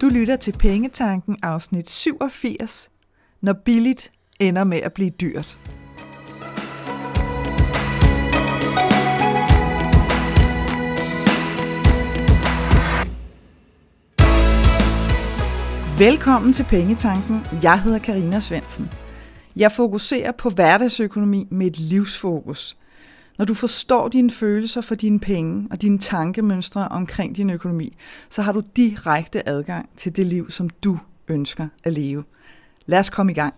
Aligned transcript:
Du 0.00 0.08
lytter 0.08 0.36
til 0.36 0.52
Pengetanken 0.52 1.36
afsnit 1.42 1.90
87, 1.90 2.90
når 3.40 3.52
billigt 3.52 4.12
ender 4.40 4.64
med 4.64 4.78
at 4.78 4.92
blive 4.92 5.10
dyrt. 5.10 5.58
Velkommen 15.98 16.52
til 16.52 16.64
Pengetanken. 16.64 17.40
Jeg 17.62 17.82
hedder 17.82 17.98
Karina 17.98 18.40
Svensen. 18.40 18.90
Jeg 19.56 19.72
fokuserer 19.72 20.32
på 20.32 20.50
hverdagsøkonomi 20.50 21.46
med 21.50 21.66
et 21.66 21.78
livsfokus. 21.78 22.76
Når 23.38 23.44
du 23.44 23.54
forstår 23.54 24.08
dine 24.08 24.30
følelser 24.30 24.80
for 24.80 24.94
dine 24.94 25.20
penge 25.20 25.68
og 25.70 25.82
dine 25.82 25.98
tankemønstre 25.98 26.88
omkring 26.88 27.36
din 27.36 27.50
økonomi, 27.50 27.96
så 28.30 28.42
har 28.42 28.52
du 28.52 28.62
direkte 28.76 29.48
adgang 29.48 29.88
til 29.96 30.16
det 30.16 30.26
liv, 30.26 30.50
som 30.50 30.70
du 30.70 30.98
ønsker 31.28 31.68
at 31.84 31.92
leve. 31.92 32.24
Lad 32.86 32.98
os 32.98 33.10
komme 33.10 33.32
i 33.32 33.34
gang. 33.34 33.54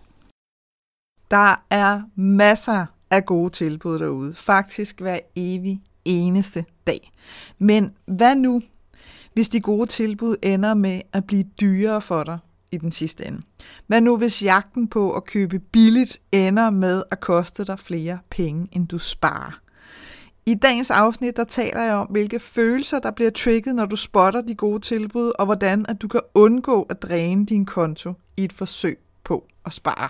Der 1.31 1.63
er 1.69 2.01
masser 2.15 2.85
af 3.11 3.25
gode 3.25 3.49
tilbud 3.49 3.99
derude. 3.99 4.33
Faktisk 4.33 5.01
hver 5.01 5.19
evig 5.35 5.81
eneste 6.05 6.65
dag. 6.87 7.11
Men 7.57 7.93
hvad 8.05 8.35
nu, 8.35 8.61
hvis 9.33 9.49
de 9.49 9.59
gode 9.59 9.87
tilbud 9.87 10.35
ender 10.43 10.73
med 10.73 11.01
at 11.13 11.25
blive 11.25 11.43
dyrere 11.43 12.01
for 12.01 12.23
dig 12.23 12.39
i 12.71 12.77
den 12.77 12.91
sidste 12.91 13.25
ende? 13.25 13.41
Hvad 13.87 14.01
nu, 14.01 14.17
hvis 14.17 14.41
jagten 14.43 14.87
på 14.87 15.13
at 15.13 15.25
købe 15.25 15.59
billigt 15.59 16.21
ender 16.31 16.69
med 16.69 17.03
at 17.11 17.19
koste 17.19 17.65
dig 17.65 17.79
flere 17.79 18.19
penge, 18.29 18.67
end 18.71 18.87
du 18.87 18.99
sparer? 18.99 19.59
I 20.45 20.55
dagens 20.55 20.91
afsnit, 20.91 21.37
der 21.37 21.43
taler 21.43 21.81
jeg 21.81 21.93
om, 21.93 22.07
hvilke 22.07 22.39
følelser, 22.39 22.99
der 22.99 23.11
bliver 23.11 23.31
trigget, 23.31 23.75
når 23.75 23.85
du 23.85 23.95
spotter 23.95 24.41
de 24.41 24.55
gode 24.55 24.79
tilbud, 24.79 25.31
og 25.39 25.45
hvordan 25.45 25.85
at 25.89 26.01
du 26.01 26.07
kan 26.07 26.21
undgå 26.33 26.87
at 26.89 27.01
dræne 27.01 27.45
din 27.45 27.65
konto 27.65 28.13
i 28.37 28.43
et 28.43 28.53
forsøg 28.53 28.97
på 29.23 29.47
at 29.65 29.73
spare. 29.73 30.09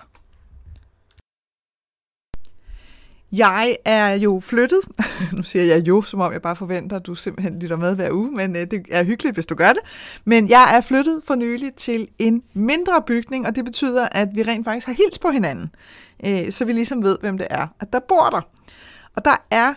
Jeg 3.32 3.78
er 3.86 4.14
jo 4.14 4.40
flyttet. 4.40 4.80
Nu 5.34 5.44
siger 5.44 5.66
jeg 5.66 5.88
jo, 5.88 6.02
som 6.02 6.20
om 6.20 6.34
jeg 6.34 6.42
bare 6.42 6.56
forventer, 6.56 6.96
at 6.96 7.06
du 7.06 7.16
simpelthen 7.16 7.60
lytter 7.60 7.76
med 7.76 7.96
hver 7.96 8.12
uge, 8.12 8.32
men 8.32 8.56
øh, 8.56 8.62
det 8.72 8.86
er 8.92 9.04
hyggeligt, 9.04 9.36
hvis 9.36 9.46
du 9.46 9.56
gør 9.56 9.70
det. 9.70 9.82
Men 10.26 10.50
jeg 10.50 10.72
er 10.78 10.82
flyttet 10.82 11.22
for 11.26 11.36
nylig 11.36 11.74
til 11.74 12.08
en 12.20 12.44
mindre 12.54 13.02
bygning, 13.08 13.48
og 13.48 13.56
det 13.56 13.66
betyder, 13.66 14.08
at 14.12 14.30
vi 14.34 14.44
rent 14.44 14.66
faktisk 14.66 14.88
har 14.88 14.94
hils 14.94 15.20
på 15.20 15.30
hinanden. 15.30 15.76
Øh, 16.26 16.52
så 16.52 16.66
vi 16.66 16.74
ligesom 16.74 17.04
ved, 17.04 17.18
hvem 17.22 17.38
det 17.38 17.48
er, 17.50 17.68
at 17.80 17.94
der 17.94 18.00
bor 18.00 18.30
der. 18.30 18.42
Og 19.16 19.26
der 19.26 19.46
er 19.52 19.74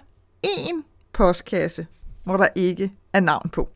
én 0.46 0.82
postkasse, 1.12 1.86
hvor 2.24 2.36
der 2.36 2.46
ikke 2.54 2.92
er 3.12 3.20
navn 3.20 3.48
på. 3.48 3.68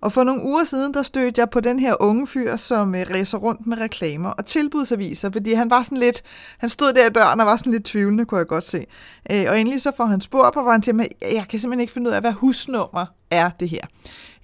Og 0.00 0.12
for 0.12 0.24
nogle 0.24 0.42
uger 0.42 0.64
siden, 0.64 0.94
der 0.94 1.02
stødte 1.02 1.40
jeg 1.40 1.50
på 1.50 1.60
den 1.60 1.78
her 1.78 1.94
unge 2.00 2.26
fyr, 2.26 2.56
som 2.56 2.94
øh, 2.94 3.06
ræser 3.10 3.38
rundt 3.38 3.66
med 3.66 3.78
reklamer 3.78 4.30
og 4.30 4.46
tilbudsaviser, 4.46 5.30
fordi 5.30 5.52
han 5.52 5.70
var 5.70 5.82
sådan 5.82 5.98
lidt, 5.98 6.22
han 6.58 6.68
stod 6.68 6.92
der 6.92 7.06
i 7.06 7.10
døren 7.10 7.40
og 7.40 7.46
var 7.46 7.56
sådan 7.56 7.72
lidt 7.72 7.84
tvivlende, 7.84 8.24
kunne 8.24 8.38
jeg 8.38 8.46
godt 8.46 8.64
se. 8.64 8.86
Øh, 9.32 9.44
og 9.48 9.60
endelig 9.60 9.80
så 9.80 9.92
får 9.96 10.04
han 10.04 10.20
spor 10.20 10.50
på, 10.50 10.62
hvor 10.62 10.72
han 10.72 10.82
til 10.82 10.94
mig, 10.94 11.08
jeg 11.22 11.46
kan 11.50 11.58
simpelthen 11.58 11.80
ikke 11.80 11.92
finde 11.92 12.10
ud 12.10 12.14
af, 12.14 12.20
hvad 12.20 12.32
husnummer 12.32 13.06
er 13.30 13.50
det 13.60 13.68
her. 13.68 13.86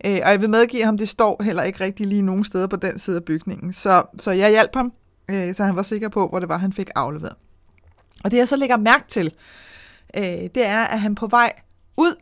Øh, 0.05 0.21
og 0.25 0.31
jeg 0.31 0.41
vil 0.41 0.51
medgive 0.51 0.85
ham, 0.85 0.99
det 0.99 1.09
står 1.09 1.43
heller 1.43 1.63
ikke 1.63 1.81
rigtig 1.81 2.07
lige 2.07 2.23
nogen 2.23 2.45
steder 2.45 2.67
på 2.67 2.77
den 2.77 2.99
side 2.99 3.17
af 3.17 3.25
bygningen. 3.25 3.73
Så, 3.73 4.03
så 4.17 4.31
jeg 4.31 4.51
hjalp 4.51 4.75
ham, 4.75 4.93
øh, 5.31 5.55
så 5.55 5.65
han 5.65 5.77
var 5.77 5.83
sikker 5.83 6.09
på, 6.09 6.29
hvor 6.29 6.39
det 6.39 6.49
var, 6.49 6.59
han 6.59 6.73
fik 6.73 6.91
afleveret. 6.95 7.35
Og 8.25 8.31
det 8.31 8.37
jeg 8.37 8.49
så 8.49 8.57
lægger 8.57 8.77
mærke 8.77 9.05
til, 9.09 9.33
Øh, 10.17 10.25
det 10.25 10.67
er, 10.67 10.85
at 10.85 11.01
han 11.01 11.15
på 11.15 11.27
vej 11.27 11.53
ud, 11.97 12.15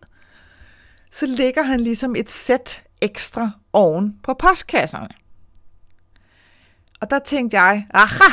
så 1.12 1.26
lægger 1.26 1.62
han 1.62 1.80
ligesom 1.80 2.16
et 2.16 2.30
sæt 2.30 2.82
ekstra 3.02 3.50
oven 3.72 4.18
på 4.22 4.34
postkasserne. 4.34 5.08
Og 7.00 7.10
der 7.10 7.18
tænkte 7.18 7.60
jeg, 7.60 7.86
aha, 7.94 8.32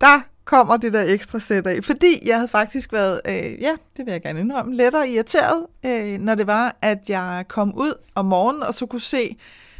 der 0.00 0.20
kommer 0.44 0.76
det 0.76 0.92
der 0.92 1.02
ekstra 1.02 1.40
sæt 1.40 1.66
af. 1.66 1.84
Fordi 1.84 2.28
jeg 2.28 2.36
havde 2.36 2.48
faktisk 2.48 2.92
været, 2.92 3.20
øh, 3.28 3.62
ja, 3.62 3.76
det 3.96 4.06
vil 4.06 4.12
jeg 4.12 4.22
gerne 4.22 4.40
indrømme, 4.40 4.74
lettere 4.74 5.08
irriteret, 5.08 5.66
øh, 5.86 6.18
når 6.18 6.34
det 6.34 6.46
var, 6.46 6.76
at 6.82 6.98
jeg 7.08 7.44
kom 7.48 7.74
ud 7.74 7.92
om 8.14 8.24
morgenen 8.24 8.62
og 8.62 8.74
så 8.74 8.86
kunne 8.86 9.00
se, 9.00 9.36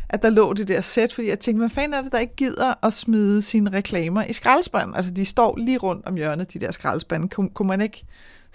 at 0.08 0.22
der 0.22 0.30
lå 0.30 0.52
det 0.52 0.68
der 0.68 0.80
sæt, 0.80 1.12
fordi 1.12 1.28
jeg 1.28 1.40
tænkte, 1.40 1.58
hvad 1.58 1.70
fanden 1.70 1.94
er 1.94 2.02
det, 2.02 2.12
der 2.12 2.18
ikke 2.18 2.36
gider 2.36 2.74
at 2.86 2.92
smide 2.92 3.42
sine 3.42 3.70
reklamer 3.72 4.24
i 4.24 4.32
skraldespanden? 4.32 4.96
Altså, 4.96 5.10
de 5.10 5.24
står 5.24 5.56
lige 5.56 5.78
rundt 5.78 6.06
om 6.06 6.14
hjørnet, 6.14 6.52
de 6.52 6.58
der 6.58 6.70
skraldespande. 6.70 7.28
Kun, 7.28 7.50
kunne 7.50 7.68
man 7.68 7.80
ikke 7.80 8.04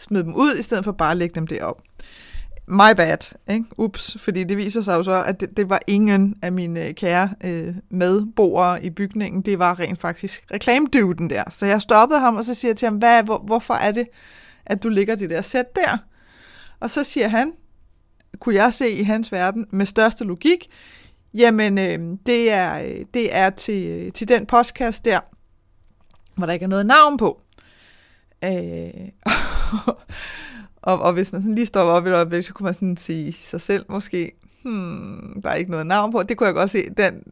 smide 0.01 0.23
dem 0.23 0.35
ud, 0.35 0.55
i 0.59 0.61
stedet 0.61 0.83
for 0.83 0.91
bare 0.91 1.11
at 1.11 1.17
lægge 1.17 1.35
dem 1.35 1.47
derop? 1.47 1.81
my 2.71 2.95
bad, 2.97 3.35
ikke? 3.49 3.65
Ups, 3.77 4.17
fordi 4.19 4.43
det 4.43 4.57
viser 4.57 4.81
sig 4.81 4.95
jo 4.95 5.03
så, 5.03 5.23
at 5.23 5.39
det, 5.39 5.57
det 5.57 5.69
var 5.69 5.79
ingen 5.87 6.35
af 6.41 6.51
mine 6.51 6.87
øh, 6.87 6.93
kære 6.93 7.29
øh, 7.43 7.75
medboere 7.89 8.85
i 8.85 8.89
bygningen, 8.89 9.41
det 9.41 9.59
var 9.59 9.79
rent 9.79 10.01
faktisk 10.01 10.45
reklameduden 10.51 11.29
der. 11.29 11.43
Så 11.49 11.65
jeg 11.65 11.81
stoppede 11.81 12.19
ham, 12.19 12.35
og 12.35 12.43
så 12.43 12.53
siger 12.53 12.69
jeg 12.69 12.77
til 12.77 12.85
ham, 12.85 12.95
Hvad, 12.95 13.23
hvor, 13.23 13.37
hvorfor 13.37 13.73
er 13.73 13.91
det, 13.91 14.07
at 14.65 14.83
du 14.83 14.89
ligger 14.89 15.15
det 15.15 15.29
der 15.29 15.41
sæt 15.41 15.75
der? 15.75 15.97
Og 16.79 16.89
så 16.89 17.03
siger 17.03 17.27
han, 17.27 17.53
kunne 18.39 18.55
jeg 18.55 18.73
se 18.73 18.89
i 18.89 19.03
hans 19.03 19.31
verden, 19.31 19.67
med 19.71 19.85
største 19.85 20.23
logik, 20.23 20.69
jamen 21.33 21.77
øh, 21.77 22.17
det 22.25 22.51
er, 22.51 22.79
øh, 22.79 23.05
det 23.13 23.35
er 23.35 23.49
til, 23.49 23.87
øh, 23.87 24.11
til 24.11 24.27
den 24.27 24.45
postkasse 24.45 25.01
der, 25.05 25.19
hvor 26.35 26.45
der 26.45 26.53
ikke 26.53 26.63
er 26.63 26.67
noget 26.67 26.85
navn 26.85 27.17
på. 27.17 27.41
Øh, 28.43 28.89
Og, 30.81 31.01
og 31.01 31.13
hvis 31.13 31.31
man 31.31 31.41
sådan 31.41 31.55
lige 31.55 31.65
står 31.65 31.81
op 31.81 32.05
i 32.05 32.09
et 32.09 32.15
øjeblik, 32.15 32.43
så 32.43 32.53
kunne 32.53 32.65
man 32.65 32.73
sådan 32.73 32.97
sige 32.97 33.33
sig 33.33 33.61
selv 33.61 33.85
måske, 33.89 34.31
hmm, 34.63 35.41
der 35.43 35.49
er 35.49 35.55
ikke 35.55 35.71
noget 35.71 35.87
navn 35.87 36.11
på. 36.11 36.23
Det 36.23 36.37
kunne 36.37 36.47
jeg 36.47 36.55
godt 36.55 36.71
se, 36.71 36.89
den, 36.97 37.23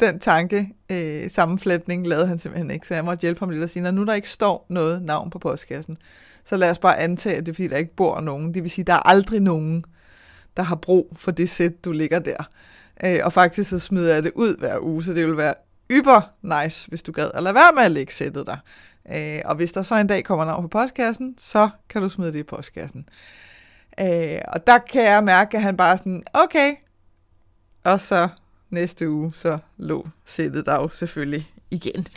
den 0.00 0.18
tanke, 0.18 0.74
øh, 0.90 1.30
sammenflætning, 1.30 2.06
lavede 2.06 2.26
han 2.26 2.38
simpelthen 2.38 2.70
ikke. 2.70 2.86
Så 2.86 2.94
jeg 2.94 3.04
måtte 3.04 3.22
hjælpe 3.22 3.40
ham 3.40 3.50
lidt 3.50 3.62
og 3.62 3.70
sige, 3.70 3.82
når 3.82 3.90
nu 3.90 4.04
der 4.04 4.14
ikke 4.14 4.28
står 4.28 4.66
noget 4.68 5.02
navn 5.02 5.30
på 5.30 5.38
postkassen, 5.38 5.98
så 6.44 6.56
lad 6.56 6.70
os 6.70 6.78
bare 6.78 6.98
antage, 6.98 7.36
at 7.36 7.46
det 7.46 7.52
er 7.52 7.54
fordi, 7.54 7.68
der 7.68 7.76
ikke 7.76 7.96
bor 7.96 8.20
nogen. 8.20 8.54
Det 8.54 8.62
vil 8.62 8.70
sige, 8.70 8.84
der 8.84 8.92
er 8.92 9.08
aldrig 9.08 9.40
nogen, 9.40 9.84
der 10.56 10.62
har 10.62 10.76
brug 10.76 11.16
for 11.16 11.30
det 11.30 11.50
sæt, 11.50 11.84
du 11.84 11.92
ligger 11.92 12.18
der. 12.18 12.48
Øh, 13.04 13.18
og 13.22 13.32
faktisk 13.32 13.70
så 13.70 13.78
smider 13.78 14.14
jeg 14.14 14.22
det 14.22 14.32
ud 14.34 14.58
hver 14.58 14.78
uge, 14.80 15.04
så 15.04 15.12
det 15.12 15.26
vil 15.26 15.36
være 15.36 15.54
yber 15.90 16.20
nice, 16.42 16.88
hvis 16.88 17.02
du 17.02 17.12
gad 17.12 17.30
at 17.34 17.42
lade 17.42 17.54
være 17.54 17.72
med 17.74 17.82
at 17.82 17.90
lægge 17.90 18.12
sættet 18.12 18.46
der. 18.46 18.56
Øh, 19.14 19.40
og 19.44 19.56
hvis 19.56 19.72
der 19.72 19.82
så 19.82 19.94
en 19.94 20.06
dag 20.06 20.24
kommer 20.24 20.44
navn 20.44 20.62
på 20.62 20.68
postkassen, 20.68 21.34
så 21.38 21.68
kan 21.88 22.02
du 22.02 22.08
smide 22.08 22.32
det 22.32 22.38
i 22.38 22.42
postkassen. 22.42 23.08
Øh, 24.00 24.38
og 24.48 24.66
der 24.66 24.78
kan 24.78 25.02
jeg 25.02 25.24
mærke, 25.24 25.56
at 25.56 25.62
han 25.62 25.76
bare 25.76 25.98
sådan, 25.98 26.22
okay. 26.32 26.74
Og 27.84 28.00
så 28.00 28.28
næste 28.70 29.10
uge, 29.10 29.32
så 29.34 29.58
lå 29.76 30.08
sættet 30.24 30.66
der 30.66 30.74
jo 30.74 30.88
selvfølgelig 30.88 31.50
igen. 31.70 32.08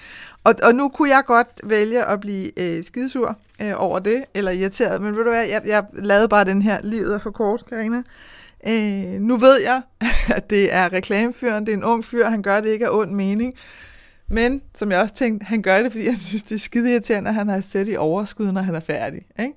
Og, 0.44 0.56
og 0.64 0.76
nu 0.76 0.90
kunne 0.90 1.10
jeg 1.10 1.24
godt 1.26 1.62
vælge 1.64 2.06
at 2.06 2.20
blive 2.20 2.60
øh, 2.60 2.84
skidesur 2.84 3.38
øh, 3.62 3.72
over 3.76 4.00
det, 4.00 4.26
eller 4.34 4.52
irriteret, 4.52 5.02
men 5.02 5.18
ved 5.18 5.24
du 5.24 5.30
hvad, 5.30 5.46
jeg, 5.46 5.62
jeg 5.66 5.86
lavede 5.94 6.30
bare 6.30 6.46
den 6.46 6.62
her, 6.62 6.82
livet 6.82 7.14
er 7.14 7.20
for 7.20 7.32
kort, 7.32 7.66
Karina. 7.70 8.04
Øh, 8.68 9.22
nu 9.22 9.38
ved 9.38 9.62
jeg, 9.62 9.82
at 10.38 10.50
det 10.50 10.74
er 10.74 10.94
reklamefyren, 10.94 11.66
det 11.66 11.72
er 11.72 11.78
en 11.78 11.84
ung 11.84 12.06
fyr, 12.06 12.26
han 12.26 12.42
gør 12.42 12.62
det 12.62 12.70
ikke 12.70 12.88
af 12.88 12.98
ond 12.98 13.12
mening, 13.12 13.54
men 14.30 14.62
som 14.76 14.92
jeg 14.92 15.02
også 15.02 15.16
tænkte, 15.16 15.46
han 15.46 15.62
gør 15.62 15.82
det, 15.82 15.92
fordi 15.92 16.06
han 16.06 16.18
synes, 16.20 16.44
det 16.44 16.56
er 16.56 16.60
skide 16.60 16.92
irriterende, 16.92 17.30
at 17.30 17.36
han 17.36 17.50
har 17.50 17.62
sæt 17.62 17.88
i 17.88 17.96
overskud, 17.96 18.52
når 18.52 18.62
han 18.62 18.76
er 18.76 18.80
færdig. 18.80 19.22
Ikke? 19.40 19.54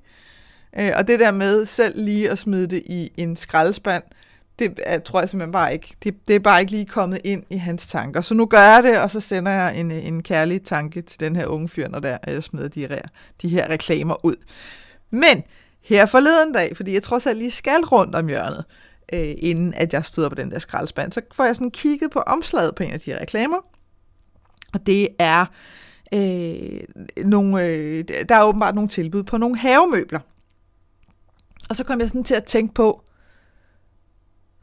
Øh, 0.78 0.92
og 0.96 1.08
det 1.08 1.20
der 1.20 1.30
med 1.30 1.66
selv 1.66 2.04
lige 2.04 2.30
at 2.30 2.38
smide 2.38 2.66
det 2.66 2.82
i 2.86 3.10
en 3.16 3.36
skraldespand, 3.36 4.02
det 4.58 4.80
jeg 4.86 5.04
tror 5.04 5.20
jeg 5.20 5.28
simpelthen 5.28 5.52
bare 5.52 5.72
ikke, 5.72 5.94
det, 6.02 6.28
det 6.28 6.36
er 6.36 6.40
bare 6.40 6.60
ikke 6.60 6.72
lige 6.72 6.86
kommet 6.86 7.20
ind 7.24 7.42
i 7.50 7.56
hans 7.56 7.86
tanker. 7.86 8.20
Så 8.20 8.34
nu 8.34 8.46
gør 8.46 8.74
jeg 8.74 8.82
det, 8.82 8.98
og 8.98 9.10
så 9.10 9.20
sender 9.20 9.52
jeg 9.52 9.80
en, 9.80 9.90
en 9.90 10.22
kærlig 10.22 10.62
tanke 10.62 11.02
til 11.02 11.20
den 11.20 11.36
her 11.36 11.46
unge 11.46 11.68
fyr, 11.68 11.88
når 11.88 11.98
der 11.98 12.18
jeg 12.26 12.42
smider 12.42 12.68
de, 12.68 12.80
her, 12.80 13.02
de 13.42 13.48
her 13.48 13.70
reklamer 13.70 14.24
ud. 14.24 14.36
Men 15.10 15.42
her 15.82 16.06
forleden 16.06 16.52
dag, 16.52 16.76
fordi 16.76 16.94
jeg 16.94 17.02
trods 17.02 17.26
alt 17.26 17.38
lige 17.38 17.50
skal 17.50 17.80
rundt 17.84 18.14
om 18.14 18.28
hjørnet, 18.28 18.64
øh, 19.12 19.34
inden 19.38 19.74
at 19.74 19.92
jeg 19.92 20.04
støder 20.04 20.28
på 20.28 20.34
den 20.34 20.50
der 20.50 20.58
skraldespand, 20.58 21.12
så 21.12 21.20
får 21.32 21.44
jeg 21.44 21.54
sådan 21.54 21.70
kigget 21.70 22.10
på 22.10 22.18
omslaget 22.18 22.74
på 22.74 22.82
en 22.82 22.92
af 22.92 23.00
de 23.00 23.10
her 23.10 23.20
reklamer, 23.20 23.56
og 24.72 24.86
det 24.86 25.08
er 25.18 25.46
øh, 26.14 26.80
nogle, 27.24 27.66
øh, 27.66 28.04
der 28.28 28.34
er 28.36 28.44
åbenbart 28.44 28.74
nogle 28.74 28.88
tilbud 28.88 29.22
på 29.22 29.36
nogle 29.36 29.58
havemøbler. 29.58 30.20
Og 31.68 31.76
så 31.76 31.84
kom 31.84 32.00
jeg 32.00 32.08
sådan 32.08 32.24
til 32.24 32.34
at 32.34 32.44
tænke 32.44 32.74
på, 32.74 33.02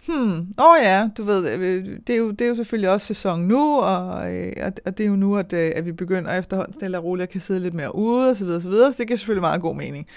hmm, 0.08 0.54
åh 0.58 0.66
oh 0.66 0.78
ja, 0.82 1.10
du 1.18 1.24
ved, 1.24 1.60
øh, 1.60 1.86
det 2.08 2.14
er, 2.14 2.18
jo, 2.18 2.32
det 2.32 2.42
er 2.42 2.50
jo 2.50 2.56
selvfølgelig 2.56 2.90
også 2.90 3.08
sæson 3.08 3.42
nu, 3.42 3.80
og, 3.80 4.36
øh, 4.36 4.54
og 4.86 4.98
det 4.98 5.04
er 5.04 5.08
jo 5.08 5.16
nu, 5.16 5.38
at, 5.38 5.54
øh, 5.54 5.72
at 5.76 5.86
vi 5.86 5.92
begynder 5.92 6.40
efterhånden 6.40 6.74
stille 6.74 6.98
og 6.98 7.04
roligt 7.04 7.24
at 7.24 7.30
kan 7.30 7.42
sidde 7.42 7.60
lidt 7.60 7.74
mere 7.74 7.96
ude, 7.96 8.30
og 8.30 8.36
så 8.36 8.46
videre, 8.46 8.58
og 8.58 8.62
så 8.62 8.70
videre, 8.70 8.92
så 8.92 8.98
det 8.98 9.08
giver 9.08 9.18
selvfølgelig 9.18 9.42
meget 9.42 9.62
god 9.62 9.76
mening. 9.76 10.08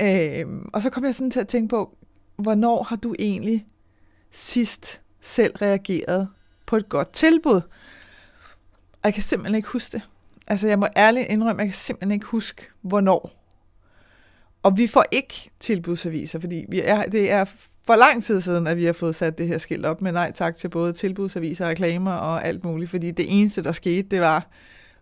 Øh, 0.00 0.46
og 0.72 0.82
så 0.82 0.90
kom 0.90 1.04
jeg 1.04 1.14
sådan 1.14 1.30
til 1.30 1.40
at 1.40 1.48
tænke 1.48 1.68
på, 1.68 1.96
hvornår 2.36 2.82
har 2.82 2.96
du 2.96 3.14
egentlig 3.18 3.66
sidst 4.30 5.00
selv 5.20 5.56
reageret 5.56 6.28
på 6.66 6.76
et 6.76 6.88
godt 6.88 7.12
tilbud? 7.12 7.60
Og 9.04 9.08
jeg 9.08 9.14
kan 9.14 9.22
simpelthen 9.22 9.54
ikke 9.54 9.68
huske 9.68 9.92
det. 9.92 10.02
Altså, 10.46 10.68
jeg 10.68 10.78
må 10.78 10.86
ærligt 10.96 11.28
indrømme, 11.28 11.62
at 11.62 11.66
jeg 11.66 11.72
kan 11.72 11.78
simpelthen 11.78 12.12
ikke 12.12 12.26
huske, 12.26 12.66
hvornår. 12.82 13.44
Og 14.62 14.76
vi 14.76 14.86
får 14.86 15.04
ikke 15.10 15.50
tilbudsaviser, 15.60 16.40
fordi 16.40 16.64
vi 16.68 16.80
er, 16.84 17.02
det 17.02 17.30
er 17.30 17.44
for 17.86 17.96
lang 17.96 18.24
tid 18.24 18.40
siden, 18.40 18.66
at 18.66 18.76
vi 18.76 18.84
har 18.84 18.92
fået 18.92 19.14
sat 19.14 19.38
det 19.38 19.46
her 19.46 19.58
skilt 19.58 19.86
op 19.86 20.02
med 20.02 20.12
nej 20.12 20.32
tak 20.32 20.56
til 20.56 20.68
både 20.68 20.92
tilbudsaviser, 20.92 21.68
reklamer 21.68 22.12
og 22.12 22.46
alt 22.46 22.64
muligt, 22.64 22.90
fordi 22.90 23.10
det 23.10 23.40
eneste, 23.40 23.64
der 23.64 23.72
skete, 23.72 24.08
det 24.08 24.20
var 24.20 24.46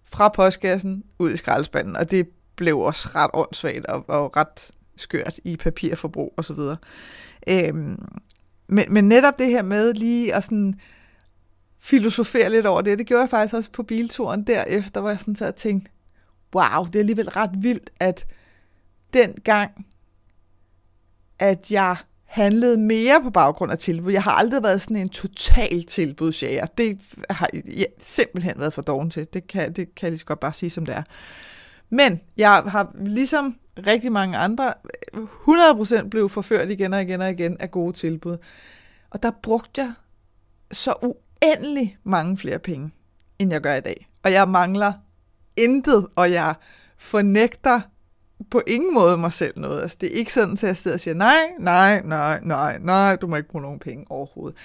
fra 0.05 0.29
postkassen 0.29 1.05
ud 1.19 1.33
i 1.33 1.37
skraldespanden, 1.37 1.97
og 1.97 2.11
det 2.11 2.29
blev 2.57 2.79
også 2.79 3.09
ret 3.15 3.31
åndssvagt 3.35 3.87
og, 3.87 4.05
og 4.09 4.37
ret 4.37 4.71
skørt 4.97 5.41
i 5.45 5.57
papirforbrug 5.57 6.35
osv. 6.37 6.59
Øhm, 7.49 8.03
men, 8.67 8.85
men 8.89 9.09
netop 9.09 9.39
det 9.39 9.47
her 9.47 9.63
med 9.63 9.95
lige 9.95 10.35
at 10.35 10.45
sådan 10.45 10.75
filosofere 11.83 12.51
lidt 12.51 12.67
over 12.67 12.81
det, 12.81 12.99
det 12.99 13.07
gjorde 13.07 13.21
jeg 13.21 13.31
faktisk 13.31 13.55
også 13.55 13.71
på 13.71 13.83
bilturen 13.83 14.47
derefter, 14.47 15.01
hvor 15.01 15.11
jeg 15.11 15.19
sådan 15.19 15.37
så 15.37 15.51
tænkte, 15.51 15.91
wow, 16.55 16.85
det 16.87 16.95
er 16.95 17.01
alligevel 17.01 17.31
ret 17.31 17.51
vildt, 17.55 17.91
at 18.01 18.27
den 19.13 19.33
gang, 19.45 19.87
at 21.39 21.71
jeg 21.71 21.97
handlede 22.25 22.77
mere 22.77 23.23
på 23.23 23.31
baggrund 23.31 23.73
af 23.73 23.79
tilbud. 23.79 24.13
Jeg 24.13 24.23
har 24.23 24.31
aldrig 24.31 24.63
været 24.63 24.83
sådan 24.83 24.97
en 24.97 25.09
total 25.09 25.85
tilbudsjæger. 25.85 26.67
Det 26.67 27.01
har 27.31 27.51
jeg 27.77 27.87
simpelthen 27.99 28.59
været 28.59 28.73
for 28.73 28.83
doven 28.83 29.11
til. 29.11 29.27
Det 29.33 29.47
kan, 29.47 29.73
det 29.73 29.95
kan 29.95 30.07
jeg 30.07 30.11
lige 30.11 30.19
så 30.19 30.25
godt 30.25 30.41
bare 30.41 30.53
sige, 30.53 30.71
som 30.71 30.87
det 30.87 30.95
er. 30.95 31.03
Men 31.91 32.21
jeg 32.37 32.63
har 32.67 32.93
ligesom 32.95 33.57
rigtig 33.87 34.13
mange 34.13 34.37
andre 34.37 34.75
100% 35.17 36.09
blev 36.09 36.29
forført 36.29 36.71
igen 36.71 36.95
og 36.95 37.03
igen 37.03 37.21
og 37.21 37.31
igen 37.31 37.57
af 37.61 37.71
gode 37.71 37.93
tilbud. 37.93 38.37
Og 39.11 39.23
der 39.23 39.31
brugte 39.43 39.81
jeg 39.81 39.93
så 40.73 40.95
uendelig 41.43 41.99
mange 42.05 42.39
flere 42.39 42.59
penge, 42.59 42.91
end 43.39 43.53
jeg 43.53 43.61
gør 43.61 43.75
i 43.75 43.81
dag. 43.81 44.09
Og 44.23 44.33
jeg 44.33 44.49
mangler 44.49 44.93
intet, 45.57 46.07
og 46.17 46.33
jeg 46.33 46.55
fornægter 46.99 47.81
på 48.51 48.63
ingen 48.67 48.95
måde 48.95 49.19
mig 49.19 49.33
selv 49.33 49.59
noget. 49.59 49.83
Altså, 49.83 49.97
det 50.01 50.13
er 50.13 50.19
ikke 50.19 50.33
sådan, 50.33 50.53
at 50.53 50.63
jeg 50.63 50.77
sidder 50.77 50.97
og 50.97 51.01
siger, 51.01 51.15
nej, 51.15 51.51
nej, 51.59 52.03
nej, 52.05 52.41
nej, 52.43 52.79
nej, 52.79 53.17
du 53.17 53.27
må 53.27 53.37
ikke 53.37 53.49
bruge 53.49 53.63
nogen 53.63 53.79
penge 53.79 54.07
overhovedet. 54.09 54.59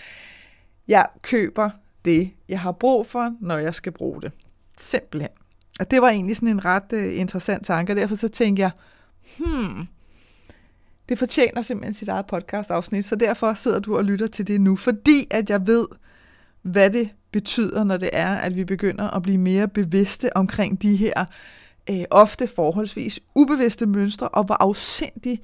Jeg 0.88 1.06
køber 1.22 1.70
det, 2.06 2.32
jeg 2.50 2.60
har 2.60 2.72
brug 2.72 3.06
for, 3.06 3.36
når 3.42 3.58
jeg 3.58 3.76
skal 3.76 3.92
bruge 3.92 4.22
det. 4.22 4.32
Simpelthen. 4.78 5.30
Og 5.80 5.92
det 5.92 6.02
var 6.02 6.10
egentlig 6.10 6.36
sådan 6.36 6.50
en 6.50 6.66
ret 6.66 6.94
uh, 6.94 7.20
interessant 7.20 7.66
tanke, 7.66 7.92
og 7.94 7.96
derfor 7.96 8.16
så 8.16 8.28
tænkte 8.28 8.62
jeg, 8.62 8.72
hmm, 9.38 9.88
det 11.10 11.20
fortjener 11.20 11.62
simpelthen 11.62 11.94
sit 11.94 12.08
eget 12.08 12.26
podcast-afsnit, 12.26 13.06
så 13.06 13.16
derfor 13.16 13.54
sidder 13.54 13.80
du 13.80 13.98
og 13.98 14.04
lytter 14.04 14.28
til 14.28 14.48
det 14.48 14.62
nu, 14.62 14.76
fordi 14.76 15.28
at 15.32 15.50
jeg 15.50 15.68
ved, 15.68 15.88
hvad 16.68 16.90
det 16.90 17.10
betyder, 17.32 17.84
når 17.84 17.98
det 17.98 18.10
er, 18.14 18.36
at 18.36 18.56
vi 18.56 18.64
begynder 18.64 19.10
at 19.10 19.24
blive 19.24 19.38
mere 19.38 19.68
bevidste 19.68 20.38
omkring 20.38 20.82
de 20.82 20.96
her 20.96 21.26
øh, 21.90 22.04
ofte 22.12 22.48
forholdsvis 22.48 23.20
ubevidste 23.36 23.86
mønstre, 23.86 24.28
og 24.28 24.44
hvor 24.44 24.58
afsindig 24.60 25.42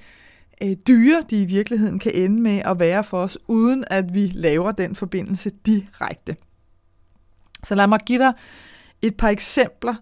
øh, 0.62 0.76
dyre 0.86 1.22
de 1.30 1.42
i 1.42 1.44
virkeligheden 1.44 1.98
kan 1.98 2.12
ende 2.14 2.42
med 2.42 2.62
at 2.64 2.78
være 2.78 3.04
for 3.04 3.22
os, 3.22 3.38
uden 3.48 3.84
at 3.86 4.14
vi 4.14 4.32
laver 4.34 4.72
den 4.72 4.94
forbindelse 4.94 5.50
direkte. 5.66 6.36
Så 7.64 7.74
lad 7.74 7.86
mig 7.86 8.00
give 8.06 8.18
dig 8.18 8.32
et 9.02 9.16
par 9.16 9.28
eksempler, 9.28 9.94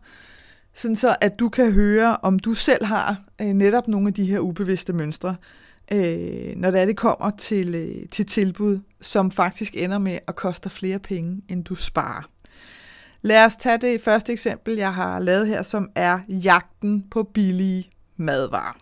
sådan 0.75 0.97
så 0.97 1.17
at 1.21 1.39
du 1.39 1.49
kan 1.49 1.73
høre, 1.73 2.17
om 2.17 2.39
du 2.39 2.55
selv 2.55 2.85
har 2.85 3.23
øh, 3.41 3.47
netop 3.47 3.89
nogle 3.89 4.09
af 4.09 4.15
de 4.15 4.25
her 4.25 4.39
ubevidste 4.39 4.93
mønstre, 4.93 5.37
øh, 5.93 6.57
når 6.57 6.71
det, 6.71 6.81
er, 6.81 6.85
det 6.87 6.97
kommer 6.97 7.31
til, 7.31 7.75
øh, 7.75 8.09
til 8.09 8.27
tilbud, 8.27 8.81
som 9.02 9.31
faktisk 9.31 9.76
ender 9.76 9.99
med 9.99 10.19
at 10.28 10.37
koste 10.37 10.70
flere 10.70 10.99
penge, 10.99 11.43
end 11.49 11.64
du 11.64 11.75
sparer. 11.75 12.22
Lad 13.22 13.44
os 13.44 13.56
tage 13.56 13.78
det 13.78 14.00
første 14.00 14.32
eksempel, 14.32 14.76
jeg 14.76 14.94
har 14.94 15.19
lavet 15.19 15.46
her, 15.46 15.62
som 15.62 15.90
er 15.94 16.20
jagten 16.28 17.04
på 17.10 17.22
billige 17.22 17.90
madvarer. 18.16 18.78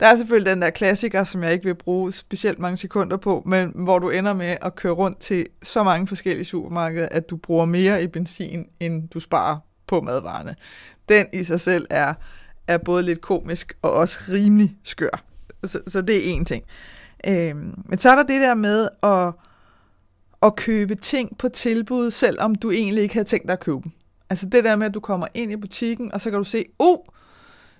Der 0.00 0.06
er 0.06 0.16
selvfølgelig 0.16 0.50
den 0.50 0.62
der 0.62 0.70
klassiker, 0.70 1.24
som 1.24 1.42
jeg 1.42 1.52
ikke 1.52 1.64
vil 1.64 1.74
bruge 1.74 2.12
specielt 2.12 2.58
mange 2.58 2.76
sekunder 2.76 3.16
på, 3.16 3.42
men 3.46 3.72
hvor 3.74 3.98
du 3.98 4.10
ender 4.10 4.32
med 4.32 4.56
at 4.62 4.74
køre 4.74 4.92
rundt 4.92 5.18
til 5.18 5.46
så 5.62 5.82
mange 5.82 6.06
forskellige 6.06 6.44
supermarkeder, 6.44 7.08
at 7.10 7.30
du 7.30 7.36
bruger 7.36 7.64
mere 7.64 8.02
i 8.02 8.06
benzin, 8.06 8.66
end 8.80 9.08
du 9.08 9.20
sparer 9.20 9.58
på 9.86 10.00
madvarerne. 10.00 10.56
Den 11.08 11.26
i 11.32 11.42
sig 11.42 11.60
selv 11.60 11.86
er, 11.90 12.14
er 12.66 12.78
både 12.78 13.02
lidt 13.02 13.20
komisk 13.20 13.76
og 13.82 13.92
også 13.92 14.18
rimelig 14.28 14.76
skør. 14.84 15.24
Så, 15.64 15.80
så 15.86 16.02
det 16.02 16.16
er 16.16 16.32
en 16.32 16.44
ting. 16.44 16.64
Øhm, 17.28 17.74
men 17.84 17.98
så 17.98 18.10
er 18.10 18.16
der 18.16 18.22
det 18.22 18.40
der 18.40 18.54
med 18.54 18.88
at 19.02 19.32
at 20.42 20.56
købe 20.56 20.94
ting 20.94 21.38
på 21.38 21.48
tilbud, 21.48 22.10
selvom 22.10 22.54
du 22.54 22.70
egentlig 22.70 23.02
ikke 23.02 23.14
havde 23.14 23.28
tænkt 23.28 23.46
dig 23.46 23.52
at 23.52 23.60
købe 23.60 23.80
dem. 23.82 23.92
Altså 24.30 24.46
det 24.46 24.64
der 24.64 24.76
med, 24.76 24.86
at 24.86 24.94
du 24.94 25.00
kommer 25.00 25.26
ind 25.34 25.52
i 25.52 25.56
butikken, 25.56 26.12
og 26.12 26.20
så 26.20 26.30
kan 26.30 26.38
du 26.38 26.44
se, 26.44 26.64
oh, 26.78 26.98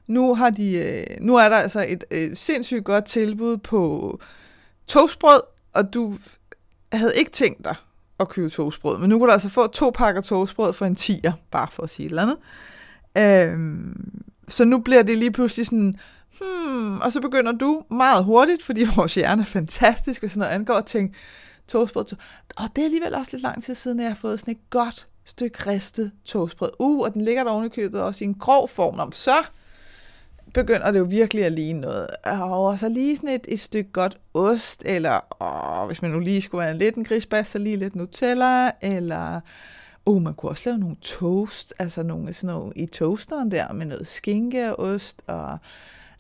nu, 0.07 0.35
har 0.35 0.51
de, 0.51 0.75
øh, 0.75 1.07
nu 1.21 1.37
er 1.37 1.49
der 1.49 1.57
altså 1.57 1.87
et 1.89 2.05
et 2.11 2.39
sindssygt 2.39 2.85
godt 2.85 3.05
tilbud 3.05 3.57
på 3.57 4.21
toastbrød, 4.87 5.41
og 5.73 5.95
du 5.95 6.15
havde 6.93 7.13
ikke 7.17 7.31
tænkt 7.31 7.65
dig 7.65 7.75
at 8.21 8.29
købe 8.29 8.51
toastbrød, 8.51 8.99
men 8.99 9.09
nu 9.09 9.19
kan 9.19 9.27
du 9.27 9.33
altså 9.33 9.49
få 9.49 9.67
to 9.67 9.91
pakker 9.91 10.21
toastbrød 10.21 10.73
for 10.73 10.87
en 10.87 10.95
tier, 10.95 11.33
bare 11.51 11.69
for 11.73 11.83
at 11.83 11.91
sige 11.91 12.07
et 12.07 12.11
eller 12.11 12.23
andet. 12.23 12.37
Øhm, 13.53 14.23
så 14.49 14.65
nu 14.65 14.79
bliver 14.79 15.03
det 15.03 15.19
lige 15.19 15.33
pludselig 15.33 15.67
sådan, 15.67 15.95
hmm, 16.41 17.01
og 17.01 17.13
så 17.13 17.21
begynder 17.21 17.53
du 17.53 17.83
meget 17.91 18.25
hurtigt, 18.25 18.63
fordi 18.63 18.85
vores 18.97 19.15
hjerne 19.15 19.43
er 19.43 19.47
fantastisk, 19.47 20.23
og 20.23 20.31
sådan 20.31 20.41
noget 20.41 20.53
angår, 20.55 20.75
at 20.75 20.87
tænke, 20.87 21.15
toastbrød. 21.69 22.17
Og 22.57 22.65
det 22.77 22.83
er 22.83 22.85
alligevel 22.85 23.15
også 23.15 23.31
lidt 23.33 23.43
lang 23.43 23.63
tid 23.63 23.75
siden, 23.75 24.01
at 24.01 24.05
jeg 24.05 24.11
har 24.11 24.17
fået 24.17 24.41
sådan 24.41 24.55
et 24.55 24.71
godt 24.71 25.09
stykke 25.25 25.71
ristet 25.71 26.13
toastbrød. 26.25 26.71
Uh, 26.79 27.01
og 27.01 27.15
den 27.15 27.25
ligger 27.25 27.45
der 27.45 27.51
oven 27.51 27.67
i 27.67 27.69
købet 27.69 28.03
også 28.03 28.25
i 28.25 28.27
en 28.27 28.35
grov 28.35 28.69
form. 28.69 29.01
Om 29.01 29.13
så 29.13 29.37
begynder 30.55 30.91
det 30.91 30.99
jo 30.99 31.05
virkelig 31.05 31.45
at 31.45 31.53
ligne 31.53 31.81
noget. 31.81 32.07
Og 32.25 32.79
så 32.79 32.89
lige 32.89 33.17
sådan 33.17 33.29
et, 33.29 33.47
et 33.49 33.61
stykke 33.61 33.93
godt 33.93 34.19
ost, 34.35 34.83
eller 34.87 35.43
åh, 35.43 35.87
hvis 35.87 36.03
man 36.03 36.11
nu 36.11 36.19
lige 36.19 36.43
skulle 36.43 36.65
være 36.65 36.79
lidt 36.79 36.95
en 36.95 37.05
grisbas, 37.05 37.49
så 37.49 37.59
lige 37.59 37.77
lidt 37.77 37.97
Nutella, 37.97 38.71
eller 38.81 39.41
oh, 40.07 40.23
man 40.23 40.35
kunne 40.35 40.51
også 40.51 40.71
lave 40.71 40.79
nogle 40.79 40.97
toast, 40.97 41.75
altså 41.79 42.03
nogle 42.03 42.33
sådan 42.33 42.55
nogle 42.55 42.73
i 42.77 42.87
toasteren 42.87 43.51
der, 43.51 43.73
med 43.73 43.87
noget 43.87 44.07
skinke 44.07 44.77
og 44.77 44.93
ost, 44.93 45.23
og 45.27 45.59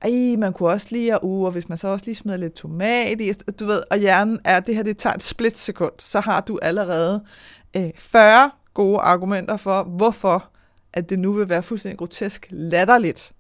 ej, 0.04 0.36
man 0.36 0.52
kunne 0.52 0.68
også 0.68 0.86
lige, 0.90 1.24
uh, 1.24 1.44
og 1.44 1.50
hvis 1.50 1.68
man 1.68 1.78
så 1.78 1.88
også 1.88 2.04
lige 2.06 2.14
smider 2.14 2.38
lidt 2.38 2.54
tomat 2.54 3.20
i, 3.20 3.32
du 3.32 3.64
ved, 3.64 3.82
og 3.90 3.98
hjernen 3.98 4.40
er, 4.44 4.60
det 4.60 4.76
her, 4.76 4.82
det 4.82 4.98
tager 4.98 5.14
et 5.14 5.22
splitsekund, 5.22 5.92
så 5.98 6.20
har 6.20 6.40
du 6.40 6.58
allerede 6.62 7.24
øh, 7.76 7.90
40 7.96 8.50
gode 8.74 8.98
argumenter 8.98 9.56
for, 9.56 9.82
hvorfor 9.82 10.50
at 10.92 11.10
det 11.10 11.18
nu 11.18 11.32
vil 11.32 11.48
være 11.48 11.62
fuldstændig 11.62 11.98
grotesk 11.98 12.46
latterligt, 12.50 13.32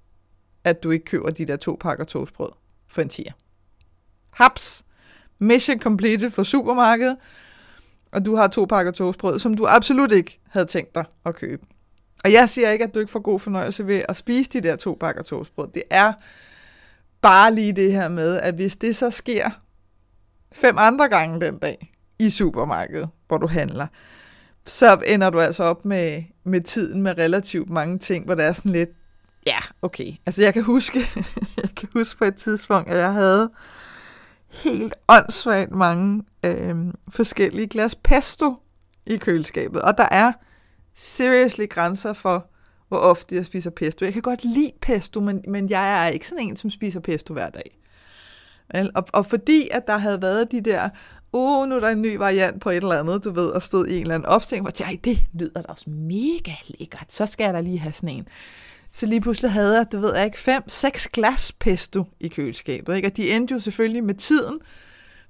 at 0.64 0.82
du 0.82 0.90
ikke 0.90 1.04
køber 1.04 1.30
de 1.30 1.44
der 1.44 1.56
to 1.56 1.76
pakker 1.80 2.04
toastbrød 2.04 2.50
for 2.88 3.02
en 3.02 3.08
tier. 3.08 3.32
Haps! 4.30 4.84
Mission 5.38 5.80
completed 5.80 6.30
for 6.30 6.42
supermarkedet, 6.42 7.16
og 8.12 8.24
du 8.24 8.36
har 8.36 8.48
to 8.48 8.64
pakker 8.64 8.92
toastbrød, 8.92 9.38
som 9.38 9.54
du 9.54 9.66
absolut 9.66 10.12
ikke 10.12 10.40
havde 10.48 10.66
tænkt 10.66 10.94
dig 10.94 11.04
at 11.26 11.34
købe. 11.34 11.66
Og 12.24 12.32
jeg 12.32 12.48
siger 12.48 12.70
ikke, 12.70 12.84
at 12.84 12.94
du 12.94 12.98
ikke 12.98 13.12
får 13.12 13.20
god 13.20 13.40
fornøjelse 13.40 13.86
ved 13.86 14.02
at 14.08 14.16
spise 14.16 14.50
de 14.50 14.60
der 14.60 14.76
to 14.76 14.96
pakker 15.00 15.22
toastbrød. 15.22 15.68
Det 15.74 15.82
er 15.90 16.12
bare 17.24 17.54
lige 17.54 17.72
det 17.72 17.92
her 17.92 18.08
med, 18.08 18.40
at 18.40 18.54
hvis 18.54 18.76
det 18.76 18.96
så 18.96 19.10
sker 19.10 19.50
fem 20.52 20.74
andre 20.78 21.08
gange 21.08 21.40
den 21.40 21.58
dag 21.58 21.94
i 22.18 22.30
supermarkedet, 22.30 23.08
hvor 23.28 23.38
du 23.38 23.46
handler, 23.46 23.86
så 24.66 25.02
ender 25.06 25.30
du 25.30 25.40
altså 25.40 25.64
op 25.64 25.84
med, 25.84 26.22
med 26.44 26.60
tiden 26.60 27.02
med 27.02 27.18
relativt 27.18 27.70
mange 27.70 27.98
ting, 27.98 28.24
hvor 28.24 28.34
der 28.34 28.44
er 28.44 28.52
sådan 28.52 28.72
lidt, 28.72 28.90
ja, 29.46 29.58
okay. 29.82 30.12
Altså 30.26 30.42
jeg 30.42 30.54
kan 30.54 30.62
huske, 30.62 30.98
jeg 31.62 31.70
kan 31.76 31.88
huske 31.92 32.18
på 32.18 32.24
et 32.24 32.36
tidspunkt, 32.36 32.90
at 32.90 32.98
jeg 32.98 33.12
havde 33.12 33.50
helt 34.48 34.94
åndssvagt 35.08 35.70
mange 35.70 36.22
øh, 36.44 36.76
forskellige 37.08 37.66
glas 37.66 37.94
pesto 37.94 38.56
i 39.06 39.16
køleskabet. 39.16 39.82
Og 39.82 39.98
der 39.98 40.08
er 40.10 40.32
seriously 40.94 41.66
grænser 41.70 42.12
for, 42.12 42.46
hvor 42.88 42.98
ofte 42.98 43.34
jeg 43.34 43.44
spiser 43.44 43.70
pesto. 43.70 44.04
Jeg 44.04 44.12
kan 44.12 44.22
godt 44.22 44.44
lide 44.44 44.72
pesto, 44.80 45.20
men, 45.20 45.44
men 45.48 45.70
jeg 45.70 46.06
er 46.06 46.08
ikke 46.08 46.28
sådan 46.28 46.48
en, 46.48 46.56
som 46.56 46.70
spiser 46.70 47.00
pesto 47.00 47.34
hver 47.34 47.50
dag. 47.50 47.78
Og, 48.94 49.04
og 49.12 49.26
fordi 49.26 49.68
at 49.70 49.86
der 49.86 49.98
havde 49.98 50.22
været 50.22 50.52
de 50.52 50.60
der, 50.60 50.88
uh, 51.32 51.68
nu 51.68 51.74
er 51.74 51.80
der 51.80 51.88
en 51.88 52.02
ny 52.02 52.16
variant 52.16 52.60
på 52.60 52.70
et 52.70 52.76
eller 52.76 53.00
andet, 53.00 53.24
du 53.24 53.30
ved, 53.30 53.46
og 53.46 53.62
stod 53.62 53.86
i 53.86 53.94
en 53.94 54.00
eller 54.00 54.14
anden 54.14 54.28
opstilling, 54.28 54.64
hvor 54.64 54.88
jeg 54.88 54.98
det 55.04 55.18
lyder 55.32 55.62
da 55.62 55.68
også 55.68 55.90
mega 55.90 56.52
lækkert, 56.66 57.06
så 57.08 57.26
skal 57.26 57.44
jeg 57.44 57.54
da 57.54 57.60
lige 57.60 57.78
have 57.78 57.92
sådan 57.92 58.08
en. 58.08 58.28
Så 58.90 59.06
lige 59.06 59.20
pludselig 59.20 59.52
havde 59.52 59.76
jeg, 59.76 59.92
du 59.92 59.98
ved 59.98 60.14
jeg 60.14 60.24
ikke, 60.24 60.38
fem, 60.38 60.68
seks 60.68 61.08
glas 61.08 61.52
pesto 61.52 62.04
i 62.20 62.28
køleskabet, 62.28 62.96
ikke? 62.96 63.08
og 63.08 63.16
de 63.16 63.30
endte 63.30 63.54
jo 63.54 63.60
selvfølgelig 63.60 64.04
med 64.04 64.14
tiden, 64.14 64.58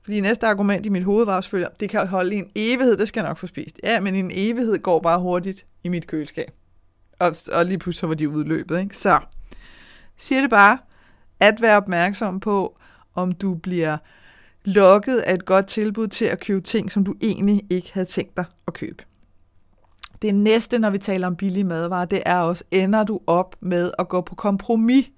fordi 0.02 0.20
næste 0.20 0.46
argument 0.46 0.86
i 0.86 0.88
mit 0.88 1.04
hoved 1.04 1.24
var 1.24 1.40
selvfølgelig, 1.40 1.80
det 1.80 1.90
kan 1.90 2.06
holde 2.06 2.34
i 2.34 2.38
en 2.38 2.50
evighed, 2.54 2.96
det 2.96 3.08
skal 3.08 3.20
jeg 3.20 3.28
nok 3.28 3.38
få 3.38 3.46
spist. 3.46 3.80
Ja, 3.84 4.00
men 4.00 4.14
en 4.14 4.30
evighed 4.34 4.78
går 4.78 5.00
bare 5.00 5.20
hurtigt 5.20 5.66
i 5.84 5.88
mit 5.88 6.06
køleskab. 6.06 6.50
Og, 7.18 7.36
og 7.52 7.66
lige 7.66 7.78
pludselig 7.78 8.08
var 8.08 8.14
de 8.14 8.28
udløbet. 8.28 8.80
Ikke? 8.80 8.98
Så 8.98 9.20
siger 10.16 10.40
det 10.40 10.50
bare, 10.50 10.78
at 11.40 11.60
være 11.60 11.76
opmærksom 11.76 12.40
på, 12.40 12.78
om 13.14 13.32
du 13.32 13.54
bliver 13.54 13.96
lokket 14.64 15.18
af 15.18 15.34
et 15.34 15.44
godt 15.44 15.66
tilbud 15.66 16.08
til 16.08 16.24
at 16.24 16.40
købe 16.40 16.60
ting, 16.60 16.92
som 16.92 17.04
du 17.04 17.14
egentlig 17.20 17.62
ikke 17.70 17.90
havde 17.92 18.06
tænkt 18.06 18.36
dig 18.36 18.44
at 18.66 18.74
købe. 18.74 19.04
Det 20.22 20.34
næste, 20.34 20.78
når 20.78 20.90
vi 20.90 20.98
taler 20.98 21.26
om 21.26 21.36
billige 21.36 21.64
madvarer, 21.64 22.04
det 22.04 22.22
er 22.26 22.38
også, 22.38 22.64
ender 22.70 23.04
du 23.04 23.20
op 23.26 23.56
med 23.60 23.90
at 23.98 24.08
gå 24.08 24.20
på 24.20 24.34
kompromis 24.34 25.10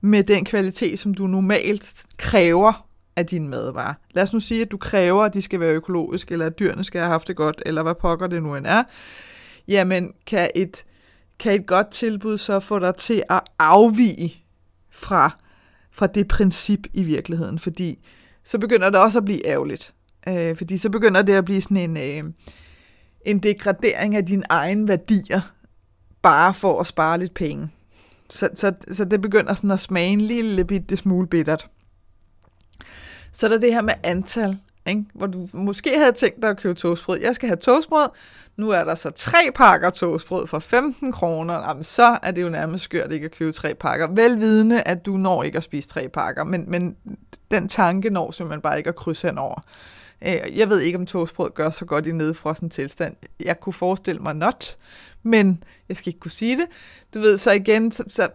med 0.00 0.22
den 0.22 0.44
kvalitet, 0.44 0.98
som 0.98 1.14
du 1.14 1.26
normalt 1.26 2.04
kræver 2.16 2.86
af 3.16 3.26
dine 3.26 3.48
madvarer. 3.48 3.94
Lad 4.10 4.22
os 4.22 4.32
nu 4.32 4.40
sige, 4.40 4.62
at 4.62 4.70
du 4.70 4.76
kræver, 4.76 5.24
at 5.24 5.34
de 5.34 5.42
skal 5.42 5.60
være 5.60 5.74
økologiske, 5.74 6.32
eller 6.32 6.46
at 6.46 6.58
dyrene 6.58 6.84
skal 6.84 7.00
have 7.00 7.10
haft 7.10 7.28
det 7.28 7.36
godt, 7.36 7.62
eller 7.66 7.82
hvad 7.82 7.94
pokker 7.94 8.26
det 8.26 8.42
nu 8.42 8.56
end 8.56 8.66
er. 8.66 8.82
Jamen, 9.68 10.12
kan 10.26 10.50
et, 10.54 10.84
kan 11.38 11.60
et 11.60 11.66
godt 11.66 11.90
tilbud 11.90 12.38
så 12.38 12.60
få 12.60 12.78
dig 12.78 12.96
til 12.96 13.22
at 13.30 13.40
afvige 13.58 14.44
fra, 14.90 15.38
fra 15.92 16.06
det 16.06 16.28
princip 16.28 16.86
i 16.92 17.02
virkeligheden? 17.02 17.58
Fordi 17.58 17.98
så 18.44 18.58
begynder 18.58 18.90
det 18.90 19.00
også 19.00 19.18
at 19.18 19.24
blive 19.24 19.46
ærgerligt. 19.46 19.94
Øh, 20.28 20.56
fordi 20.56 20.76
så 20.76 20.90
begynder 20.90 21.22
det 21.22 21.32
at 21.32 21.44
blive 21.44 21.60
sådan 21.60 21.76
en, 21.76 21.96
øh, 21.96 22.32
en 23.24 23.38
degradering 23.38 24.16
af 24.16 24.26
dine 24.26 24.42
egne 24.48 24.88
værdier, 24.88 25.40
bare 26.22 26.54
for 26.54 26.80
at 26.80 26.86
spare 26.86 27.18
lidt 27.18 27.34
penge. 27.34 27.70
Så, 28.30 28.48
så, 28.54 28.74
så 28.92 29.04
det 29.04 29.20
begynder 29.20 29.54
sådan 29.54 29.70
at 29.70 29.80
smage 29.80 30.08
en 30.08 30.20
lille 30.20 30.64
bitte 30.64 30.96
smule 30.96 31.26
bittert. 31.26 31.70
Så 33.32 33.46
er 33.46 33.50
der 33.50 33.58
det 33.58 33.72
her 33.72 33.82
med 33.82 33.94
antal, 34.02 34.58
ikke? 34.86 35.04
hvor 35.14 35.26
du 35.26 35.48
måske 35.52 35.98
havde 35.98 36.12
tænkt 36.12 36.42
dig 36.42 36.50
at 36.50 36.56
købe 36.56 36.74
toastbrød. 36.74 37.18
Jeg 37.20 37.34
skal 37.34 37.48
have 37.48 37.56
toastbrød, 37.56 38.08
nu 38.56 38.70
er 38.70 38.84
der 38.84 38.94
så 38.94 39.10
tre 39.10 39.38
pakker 39.54 39.90
toastbrød 39.90 40.46
for 40.46 40.58
15 40.58 41.12
kroner. 41.12 41.54
Jamen, 41.54 41.84
så 41.84 42.18
er 42.22 42.30
det 42.30 42.42
jo 42.42 42.48
nærmest 42.48 42.84
skørt 42.84 43.12
ikke 43.12 43.24
at 43.24 43.30
købe 43.30 43.52
tre 43.52 43.74
pakker. 43.74 44.08
Velvidende, 44.10 44.82
at 44.82 45.06
du 45.06 45.16
når 45.16 45.42
ikke 45.42 45.56
at 45.56 45.62
spise 45.62 45.88
tre 45.88 46.08
pakker, 46.08 46.44
men, 46.44 46.64
men 46.70 46.96
den 47.50 47.68
tanke 47.68 48.10
når 48.10 48.30
simpelthen 48.30 48.60
bare 48.60 48.78
ikke 48.78 48.88
at 48.88 48.96
krydse 48.96 49.26
henover. 49.26 49.60
Øh, 50.22 50.58
jeg 50.58 50.70
ved 50.70 50.80
ikke, 50.80 50.98
om 50.98 51.06
toastbrød 51.06 51.50
gør 51.50 51.70
så 51.70 51.84
godt 51.84 52.06
i 52.06 52.12
nedfrossen 52.12 52.70
tilstand. 52.70 53.16
Jeg 53.40 53.60
kunne 53.60 53.72
forestille 53.72 54.20
mig 54.20 54.34
not, 54.34 54.76
men 55.22 55.64
jeg 55.88 55.96
skal 55.96 56.08
ikke 56.08 56.20
kunne 56.20 56.30
sige 56.30 56.56
det. 56.56 56.66
Du 57.14 57.18
ved, 57.18 57.38
så 57.38 57.52
igen, 57.52 57.92
så, 57.92 58.04
så, 58.08 58.28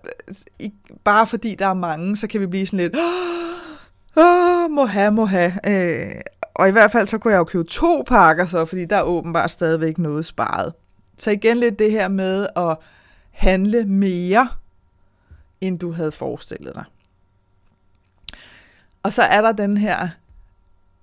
i, 0.60 0.74
bare 1.04 1.28
fordi 1.28 1.56
der 1.56 1.68
er 1.68 1.74
mange, 1.74 2.18
så 2.18 2.28
kan 2.28 2.42
vi 2.42 2.46
blive 2.46 2.66
sådan 2.66 2.80
lidt, 2.80 2.96
åh, 4.18 4.72
må 4.72 4.86
have, 4.86 5.12
må 5.12 5.26
have. 5.26 5.54
Øh, 5.68 6.22
og 6.54 6.70
i 6.70 6.72
hvert 6.72 6.92
fald, 6.92 7.08
så 7.08 7.18
kunne 7.18 7.34
jeg 7.34 7.40
jo 7.40 7.44
købe 7.44 7.64
to 7.64 8.04
pakker 8.08 8.46
så, 8.46 8.66
fordi 8.66 8.86
der 8.86 8.96
er 8.96 9.04
åbenbart 9.04 9.52
stadigvæk 9.52 9.98
noget 9.98 10.26
sparet. 10.26 10.74
Så 11.18 11.32
igen 11.32 11.58
lidt 11.58 11.80
det 11.80 11.92
her 11.92 12.08
med 12.08 12.48
at 12.56 12.78
handle 13.32 13.86
mere, 13.86 14.50
end 15.62 15.80
du 15.80 15.92
havde 15.92 16.12
forestillet 16.12 16.76
dig. 16.76 16.84
Og 19.04 19.14
så 19.14 19.22
er 19.22 19.42
der 19.42 19.52
den 19.52 19.78
her, 19.78 20.10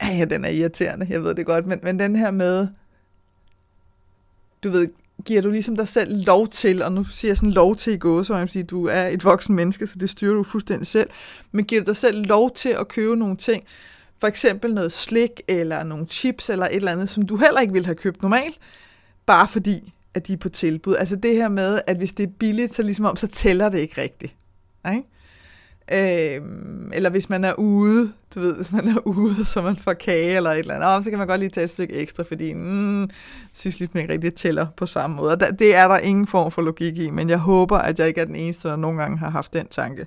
ja, 0.02 0.24
den 0.24 0.44
er 0.44 0.48
irriterende, 0.48 1.06
jeg 1.10 1.24
ved 1.24 1.34
det 1.34 1.46
godt, 1.46 1.66
men, 1.66 1.80
men 1.82 1.98
den 1.98 2.16
her 2.16 2.30
med, 2.30 2.68
du 4.62 4.70
ved, 4.70 4.88
giver 5.24 5.42
du 5.42 5.50
ligesom 5.50 5.76
dig 5.76 5.88
selv 5.88 6.24
lov 6.26 6.48
til, 6.48 6.82
og 6.82 6.92
nu 6.92 7.04
siger 7.04 7.30
jeg 7.30 7.36
sådan 7.36 7.50
lov 7.50 7.76
til 7.76 7.92
i 7.92 7.96
gåsøjne, 7.96 8.48
fordi 8.48 8.62
du 8.62 8.86
er 8.86 9.06
et 9.06 9.24
voksen 9.24 9.56
menneske, 9.56 9.86
så 9.86 9.98
det 9.98 10.10
styrer 10.10 10.34
du 10.34 10.42
fuldstændig 10.42 10.86
selv, 10.86 11.10
men 11.52 11.64
giver 11.64 11.82
du 11.82 11.86
dig 11.86 11.96
selv 11.96 12.26
lov 12.26 12.54
til 12.54 12.68
at 12.68 12.88
købe 12.88 13.16
nogle 13.16 13.36
ting, 13.36 13.64
for 14.20 14.26
eksempel 14.26 14.74
noget 14.74 14.92
slik, 14.92 15.40
eller 15.48 15.82
nogle 15.82 16.06
chips, 16.06 16.50
eller 16.50 16.66
et 16.66 16.76
eller 16.76 16.92
andet, 16.92 17.08
som 17.08 17.26
du 17.26 17.36
heller 17.36 17.60
ikke 17.60 17.72
ville 17.72 17.86
have 17.86 17.94
købt 17.94 18.22
normalt, 18.22 18.58
bare 19.26 19.48
fordi, 19.48 19.94
at 20.14 20.26
de 20.26 20.32
er 20.32 20.36
på 20.36 20.48
tilbud. 20.48 20.96
Altså 20.96 21.16
det 21.16 21.34
her 21.34 21.48
med, 21.48 21.80
at 21.86 21.96
hvis 21.96 22.12
det 22.12 22.28
er 22.28 22.32
billigt, 22.38 22.74
så 22.74 22.82
ligesom 22.82 23.04
om, 23.04 23.16
så 23.16 23.26
tæller 23.26 23.68
det 23.68 23.78
ikke 23.78 24.00
rigtigt. 24.00 24.34
Ikke? 24.90 25.04
Øh, 25.92 26.42
eller 26.92 27.10
hvis 27.10 27.28
man 27.30 27.44
er 27.44 27.52
ude, 27.52 28.12
du 28.34 28.40
ved, 28.40 28.56
hvis 28.56 28.72
man 28.72 28.88
er 28.88 29.06
ude, 29.06 29.46
så 29.46 29.62
man 29.62 29.76
får 29.76 29.92
kage 29.92 30.36
eller 30.36 30.50
et 30.50 30.58
eller 30.58 30.74
andet, 30.74 31.04
så 31.04 31.10
kan 31.10 31.18
man 31.18 31.28
godt 31.28 31.40
lige 31.40 31.50
tage 31.50 31.64
et 31.64 31.70
stykke 31.70 31.94
ekstra, 31.94 32.22
fordi 32.22 32.52
mm, 32.54 33.10
synes 33.52 33.78
ligesom 33.78 34.00
ikke 34.00 34.12
rigtig 34.12 34.34
tæller 34.34 34.66
på 34.76 34.86
samme 34.86 35.16
måde. 35.16 35.32
Og 35.32 35.40
det 35.40 35.76
er 35.76 35.88
der 35.88 35.98
ingen 35.98 36.26
form 36.26 36.50
for 36.50 36.62
logik 36.62 36.98
i, 36.98 37.10
men 37.10 37.30
jeg 37.30 37.38
håber, 37.38 37.78
at 37.78 37.98
jeg 37.98 38.08
ikke 38.08 38.20
er 38.20 38.24
den 38.24 38.36
eneste, 38.36 38.68
der 38.68 38.76
nogle 38.76 39.00
gange 39.00 39.18
har 39.18 39.30
haft 39.30 39.52
den 39.52 39.66
tanke. 39.66 40.06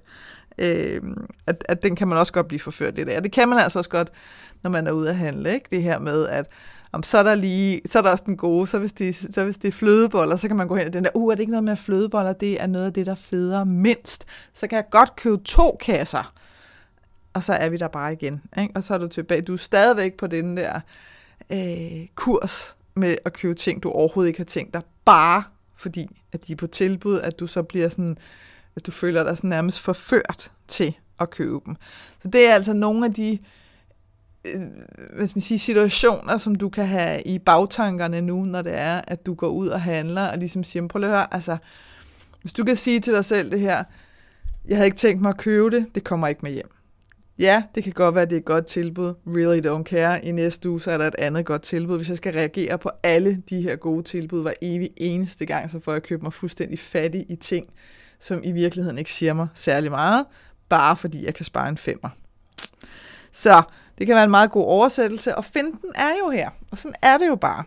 Øh, 0.57 1.01
at, 1.47 1.63
at 1.69 1.83
den 1.83 1.95
kan 1.95 2.07
man 2.07 2.17
også 2.17 2.33
godt 2.33 2.47
blive 2.47 2.59
forført 2.59 2.95
lidt 2.95 3.09
af. 3.09 3.23
Det 3.23 3.31
kan 3.31 3.49
man 3.49 3.59
altså 3.59 3.79
også 3.79 3.89
godt, 3.89 4.11
når 4.63 4.69
man 4.69 4.87
er 4.87 4.91
ude 4.91 5.09
at 5.09 5.15
handle, 5.15 5.53
ikke? 5.53 5.67
Det 5.71 5.83
her 5.83 5.99
med, 5.99 6.27
at 6.27 6.45
om 6.91 7.03
så 7.03 7.17
er 7.17 7.23
der 7.23 7.35
lige, 7.35 7.81
så 7.85 7.99
er 7.99 8.03
der 8.03 8.11
også 8.11 8.23
den 8.27 8.37
gode, 8.37 8.67
så 8.67 8.79
hvis, 8.79 8.91
det, 8.91 9.15
så 9.15 9.43
hvis 9.43 9.57
det 9.57 9.67
er 9.67 9.71
flødeboller, 9.71 10.35
så 10.35 10.47
kan 10.47 10.57
man 10.57 10.67
gå 10.67 10.75
hen 10.75 10.87
og 10.87 10.93
den 10.93 11.03
der, 11.03 11.09
uh, 11.13 11.31
er 11.31 11.35
det 11.35 11.39
ikke 11.39 11.51
noget 11.51 11.63
med 11.63 11.77
flødeboller, 11.77 12.33
det 12.33 12.61
er 12.61 12.67
noget 12.67 12.85
af 12.85 12.93
det, 12.93 13.05
der 13.05 13.15
feder 13.15 13.63
mindst. 13.63 14.25
Så 14.53 14.67
kan 14.67 14.75
jeg 14.75 14.85
godt 14.91 15.15
købe 15.15 15.37
to 15.43 15.77
kasser, 15.81 16.33
og 17.33 17.43
så 17.43 17.53
er 17.53 17.69
vi 17.69 17.77
der 17.77 17.87
bare 17.87 18.13
igen. 18.13 18.41
Ikke? 18.57 18.71
Og 18.75 18.83
så 18.83 18.93
er 18.93 18.97
du 18.97 19.07
tilbage, 19.07 19.41
du 19.41 19.53
er 19.53 19.57
stadigvæk 19.57 20.17
på 20.17 20.27
den 20.27 20.57
der 20.57 20.79
øh, 21.49 22.07
kurs 22.15 22.75
med 22.95 23.15
at 23.25 23.33
købe 23.33 23.55
ting, 23.55 23.83
du 23.83 23.89
overhovedet 23.89 24.27
ikke 24.27 24.39
har 24.39 24.45
tænkt 24.45 24.73
dig, 24.73 24.81
bare 25.05 25.43
fordi, 25.75 26.21
at 26.31 26.47
de 26.47 26.51
er 26.51 26.55
på 26.55 26.67
tilbud, 26.67 27.19
at 27.19 27.39
du 27.39 27.47
så 27.47 27.63
bliver 27.63 27.89
sådan, 27.89 28.17
at 28.75 28.85
du 28.85 28.91
føler 28.91 29.23
dig 29.23 29.37
sådan 29.37 29.49
nærmest 29.49 29.79
forført 29.79 30.51
til 30.67 30.97
at 31.19 31.29
købe 31.29 31.59
dem. 31.65 31.75
Så 32.21 32.27
det 32.27 32.49
er 32.49 32.53
altså 32.53 32.73
nogle 32.73 33.05
af 33.05 33.13
de 33.13 33.39
Øh, 34.45 34.61
hvad 35.15 35.27
skal 35.27 35.37
man 35.37 35.41
sige, 35.41 35.59
situationer, 35.59 36.37
som 36.37 36.55
du 36.55 36.69
kan 36.69 36.85
have 36.85 37.21
i 37.21 37.39
bagtankerne 37.39 38.21
nu, 38.21 38.45
når 38.45 38.61
det 38.61 38.79
er, 38.79 39.01
at 39.07 39.25
du 39.25 39.33
går 39.33 39.47
ud 39.47 39.67
og 39.67 39.81
handler, 39.81 40.21
og 40.21 40.37
ligesom 40.37 40.63
siger, 40.63 40.87
prøv 40.87 41.03
at 41.03 41.09
høre, 41.09 41.33
altså, 41.33 41.57
hvis 42.41 42.53
du 42.53 42.63
kan 42.63 42.75
sige 42.75 42.99
til 42.99 43.13
dig 43.13 43.25
selv 43.25 43.51
det 43.51 43.59
her, 43.59 43.83
jeg 44.67 44.77
havde 44.77 44.85
ikke 44.85 44.97
tænkt 44.97 45.21
mig 45.21 45.29
at 45.29 45.37
købe 45.37 45.69
det, 45.69 45.85
det 45.95 46.03
kommer 46.03 46.27
ikke 46.27 46.41
med 46.43 46.51
hjem. 46.51 46.71
Ja, 47.39 47.63
det 47.75 47.83
kan 47.83 47.93
godt 47.93 48.15
være, 48.15 48.21
at 48.21 48.29
det 48.29 48.35
er 48.35 48.39
et 48.39 48.45
godt 48.45 48.65
tilbud. 48.65 49.13
Really 49.27 49.67
don't 49.67 49.83
care. 49.83 50.25
I 50.25 50.31
næste 50.31 50.69
uge, 50.69 50.81
så 50.81 50.91
er 50.91 50.97
der 50.97 51.07
et 51.07 51.15
andet 51.17 51.45
godt 51.45 51.61
tilbud. 51.61 51.97
Hvis 51.97 52.09
jeg 52.09 52.17
skal 52.17 52.33
reagere 52.33 52.77
på 52.77 52.89
alle 53.03 53.43
de 53.49 53.61
her 53.61 53.75
gode 53.75 54.03
tilbud 54.03 54.41
hver 54.41 54.53
evig 54.61 54.89
eneste 54.97 55.45
gang, 55.45 55.71
så 55.71 55.79
får 55.79 55.91
jeg 55.91 56.03
købt 56.03 56.23
mig 56.23 56.33
fuldstændig 56.33 56.79
fattig 56.79 57.25
i 57.29 57.35
ting, 57.35 57.67
som 58.21 58.43
i 58.43 58.51
virkeligheden 58.51 58.97
ikke 58.97 59.11
siger 59.11 59.33
mig 59.33 59.47
særlig 59.53 59.91
meget, 59.91 60.25
bare 60.69 60.97
fordi 60.97 61.25
jeg 61.25 61.33
kan 61.33 61.45
spare 61.45 61.69
en 61.69 61.77
femmer. 61.77 62.09
Så 63.31 63.63
det 63.97 64.07
kan 64.07 64.15
være 64.15 64.23
en 64.23 64.31
meget 64.31 64.51
god 64.51 64.63
oversættelse, 64.63 65.35
og 65.35 65.45
finten 65.45 65.91
er 65.95 66.11
jo 66.23 66.29
her. 66.29 66.49
Og 66.71 66.77
sådan 66.77 66.95
er 67.01 67.17
det 67.17 67.27
jo 67.27 67.35
bare. 67.35 67.63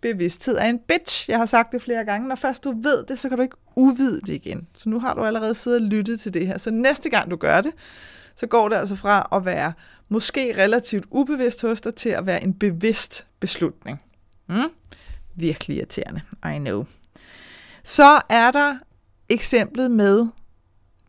Bevidsthed 0.00 0.56
er 0.56 0.64
en 0.64 0.78
bitch. 0.78 1.30
Jeg 1.30 1.38
har 1.38 1.46
sagt 1.46 1.72
det 1.72 1.82
flere 1.82 2.04
gange. 2.04 2.28
Når 2.28 2.34
først 2.34 2.64
du 2.64 2.80
ved 2.82 3.04
det, 3.04 3.18
så 3.18 3.28
kan 3.28 3.38
du 3.38 3.42
ikke 3.42 3.56
uvide 3.76 4.20
det 4.20 4.28
igen. 4.28 4.68
Så 4.74 4.88
nu 4.88 5.00
har 5.00 5.14
du 5.14 5.24
allerede 5.24 5.54
siddet 5.54 5.80
og 5.80 5.86
lyttet 5.86 6.20
til 6.20 6.34
det 6.34 6.46
her. 6.46 6.58
Så 6.58 6.70
næste 6.70 7.10
gang 7.10 7.30
du 7.30 7.36
gør 7.36 7.60
det, 7.60 7.72
så 8.36 8.46
går 8.46 8.68
det 8.68 8.76
altså 8.76 8.96
fra 8.96 9.28
at 9.32 9.44
være 9.44 9.72
måske 10.08 10.54
relativt 10.62 11.04
ubevidst 11.10 11.62
hos 11.62 11.80
dig 11.80 11.94
til 11.94 12.08
at 12.08 12.26
være 12.26 12.42
en 12.42 12.54
bevidst 12.54 13.26
beslutning. 13.40 14.02
Mm? 14.48 14.70
Virkelig 15.34 15.76
irriterende. 15.76 16.20
I 16.54 16.58
know. 16.58 16.84
Så 17.84 18.20
er 18.28 18.50
der 18.50 18.78
eksemplet 19.28 19.90
med 19.90 20.26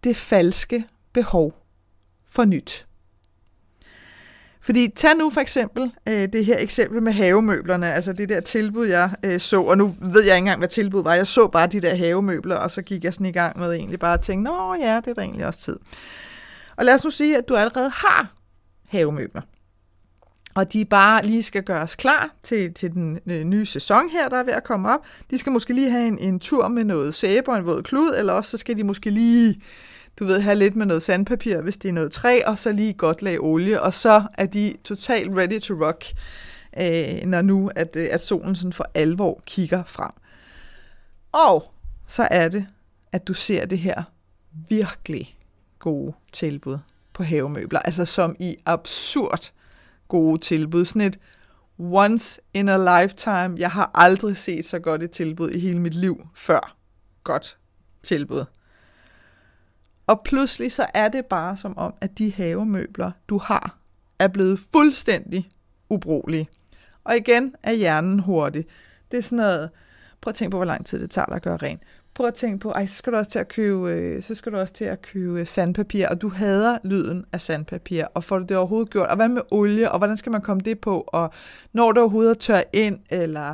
det 0.04 0.16
falske 0.16 0.86
behov 1.14 1.54
for 2.28 2.46
nyt. 2.46 2.86
Fordi 4.62 4.94
tag 4.96 5.18
nu 5.18 5.30
for 5.30 5.42
eksempel 5.42 5.92
øh, 6.08 6.14
det 6.34 6.46
her 6.46 6.56
eksempel 6.60 7.02
med 7.04 7.12
havemøblerne, 7.12 7.94
altså 7.94 8.14
det 8.14 8.30
der 8.30 8.40
tilbud, 8.40 8.86
jeg 8.86 9.12
øh, 9.24 9.40
så, 9.40 9.62
og 9.62 9.78
nu 9.78 9.96
ved 10.02 10.24
jeg 10.24 10.36
ikke 10.36 10.38
engang, 10.38 10.60
hvad 10.60 10.68
tilbud 10.68 11.04
var. 11.04 11.14
Jeg 11.14 11.28
så 11.28 11.48
bare 11.48 11.68
de 11.68 11.82
der 11.82 11.96
havemøbler, 11.96 12.56
og 12.56 12.72
så 12.72 12.82
gik 12.82 13.04
jeg 13.04 13.14
sådan 13.14 13.26
i 13.26 13.32
gang 13.32 13.60
med 13.60 13.74
egentlig 13.74 14.00
bare 14.00 14.14
at 14.14 14.22
tænke, 14.22 14.44
nå 14.44 14.76
ja, 14.76 14.96
det 14.96 15.08
er 15.08 15.14
da 15.14 15.22
egentlig 15.22 15.48
også 15.48 15.60
tid. 15.60 15.80
Og 16.76 16.86
lad 16.86 16.94
os 16.94 17.04
nu 17.04 17.10
sige, 17.10 17.38
at 17.38 17.48
du 17.50 17.56
allerede 17.56 17.90
har 17.90 18.34
havemøbler. 18.88 19.42
Og 20.56 20.74
de 20.74 20.86
bare 20.86 21.26
lige 21.26 21.44
skal 21.44 21.64
gøres 21.64 21.96
klar 21.96 22.36
til, 22.44 22.74
til 22.74 22.92
den 22.92 23.20
øh, 23.26 23.44
nye 23.44 23.66
sæson 23.66 24.10
her, 24.10 24.30
der 24.30 24.38
er 24.38 24.44
ved 24.44 24.54
at 24.54 24.64
komme 24.64 24.94
op. 24.94 25.00
De 25.32 25.38
skal 25.38 25.52
måske 25.52 25.74
lige 25.74 25.90
have 25.90 26.08
en, 26.08 26.20
en 26.20 26.40
tur 26.40 26.68
med 26.68 26.84
noget 26.84 27.16
sæbe 27.16 27.52
og 27.52 27.58
en 27.58 27.66
våd 27.66 27.84
klud, 27.84 28.16
eller 28.18 28.34
også 28.34 28.52
så 28.52 28.58
skal 28.58 28.78
de 28.78 28.84
måske 28.84 29.10
lige 29.10 29.62
du 30.20 30.26
ved, 30.26 30.40
have 30.40 30.56
lidt 30.56 30.76
med 30.76 30.86
noget 30.86 31.04
sandpapir, 31.04 31.62
hvis 31.62 31.78
det 31.78 31.90
er 31.90 31.94
noget 31.94 32.12
træ, 32.12 32.42
og 32.46 32.60
så 32.60 32.72
lige 32.72 32.94
godt 32.94 33.22
lag 33.22 33.42
olie, 33.42 33.82
og 33.82 33.94
så 33.94 34.24
er 34.34 34.46
de 34.46 34.74
totalt 34.84 35.38
ready 35.38 35.60
to 35.60 35.74
rock, 35.74 36.06
øh, 36.80 37.26
når 37.26 37.42
nu, 37.42 37.72
at, 37.76 37.96
øh, 37.96 38.08
at 38.12 38.22
solen 38.22 38.56
sådan 38.56 38.74
for 38.74 38.86
alvor 38.94 39.42
kigger 39.46 39.84
frem. 39.88 40.12
Og 41.32 41.72
så 42.08 42.28
er 42.32 42.48
det, 42.48 42.66
at 43.12 43.28
du 43.28 43.34
ser 43.34 43.66
det 43.66 43.78
her 43.78 44.04
virkelig 44.70 45.38
gode 45.80 46.14
tilbud 46.32 46.78
på 47.14 47.24
havemøbler, 47.24 47.80
altså 47.80 48.06
som 48.06 48.36
i 48.40 48.58
absurd 48.66 49.52
gode 50.08 50.42
tilbud. 50.42 50.86
Sådan 50.86 51.02
et 51.02 51.20
once 51.80 52.42
in 52.54 52.70
a 52.70 53.02
lifetime. 53.02 53.56
Jeg 53.58 53.72
har 53.72 53.92
aldrig 53.94 54.38
set 54.38 54.66
så 54.66 54.80
godt 54.80 55.04
et 55.04 55.12
tilbud 55.12 55.52
i 55.52 55.60
hele 55.60 55.80
mit 55.80 55.94
liv 55.94 56.28
før. 56.36 56.76
Godt 57.24 57.58
tilbud. 58.04 58.46
Og 60.08 60.22
pludselig 60.26 60.72
så 60.72 60.86
er 60.94 61.08
det 61.08 61.26
bare 61.26 61.58
som 61.58 61.78
om, 61.78 61.94
at 62.02 62.18
de 62.18 62.34
havemøbler, 62.34 63.12
du 63.30 63.38
har, 63.38 63.78
er 64.20 64.28
blevet 64.28 64.60
fuldstændig 64.60 65.50
ubrugelige. 65.90 66.50
Og 67.04 67.18
igen 67.18 67.56
er 67.64 67.74
hjernen 67.74 68.20
hurtig. 68.20 68.66
Det 69.12 69.18
er 69.18 69.22
sådan 69.22 69.38
noget, 69.38 69.70
prøv 70.22 70.32
at 70.32 70.36
tænke 70.36 70.52
på, 70.52 70.58
hvor 70.58 70.66
lang 70.66 70.86
tid 70.86 71.00
det 71.00 71.12
tager 71.12 71.26
dig 71.26 71.36
at 71.36 71.42
gøre 71.42 71.58
rent. 71.58 71.82
Prøv 72.16 72.28
at 72.28 72.34
tænke 72.34 72.58
på, 72.58 72.72
ej, 72.72 72.86
så 72.86 72.96
skal 72.96 73.14
du 73.14 73.18
også 73.18 73.30
til 73.30 73.40
at 73.40 73.48
købe, 73.48 73.90
øh, 73.90 74.22
så 74.22 74.36
skal 74.36 74.52
du 74.52 74.58
også 74.58 74.74
til 74.74 74.86
at 74.86 75.02
købe 75.02 75.46
sandpapir, 75.46 76.08
og 76.08 76.22
du 76.22 76.30
hader 76.30 76.78
lyden 76.84 77.26
af 77.32 77.42
sandpapir, 77.42 78.06
og 78.14 78.24
får 78.24 78.40
du 78.40 78.46
det 78.46 78.58
overhovedet 78.58 78.90
gjort, 78.90 79.10
og 79.10 79.16
hvad 79.16 79.30
med 79.30 79.42
olie, 79.52 79.92
og 79.92 79.98
hvordan 79.98 80.18
skal 80.18 80.32
man 80.32 80.42
komme 80.42 80.62
det 80.62 80.80
på, 80.80 81.04
og 81.08 81.34
når 81.74 81.92
det 81.92 82.02
overhovedet 82.02 82.40
tør 82.40 82.62
ind, 82.74 83.00
eller 83.10 83.54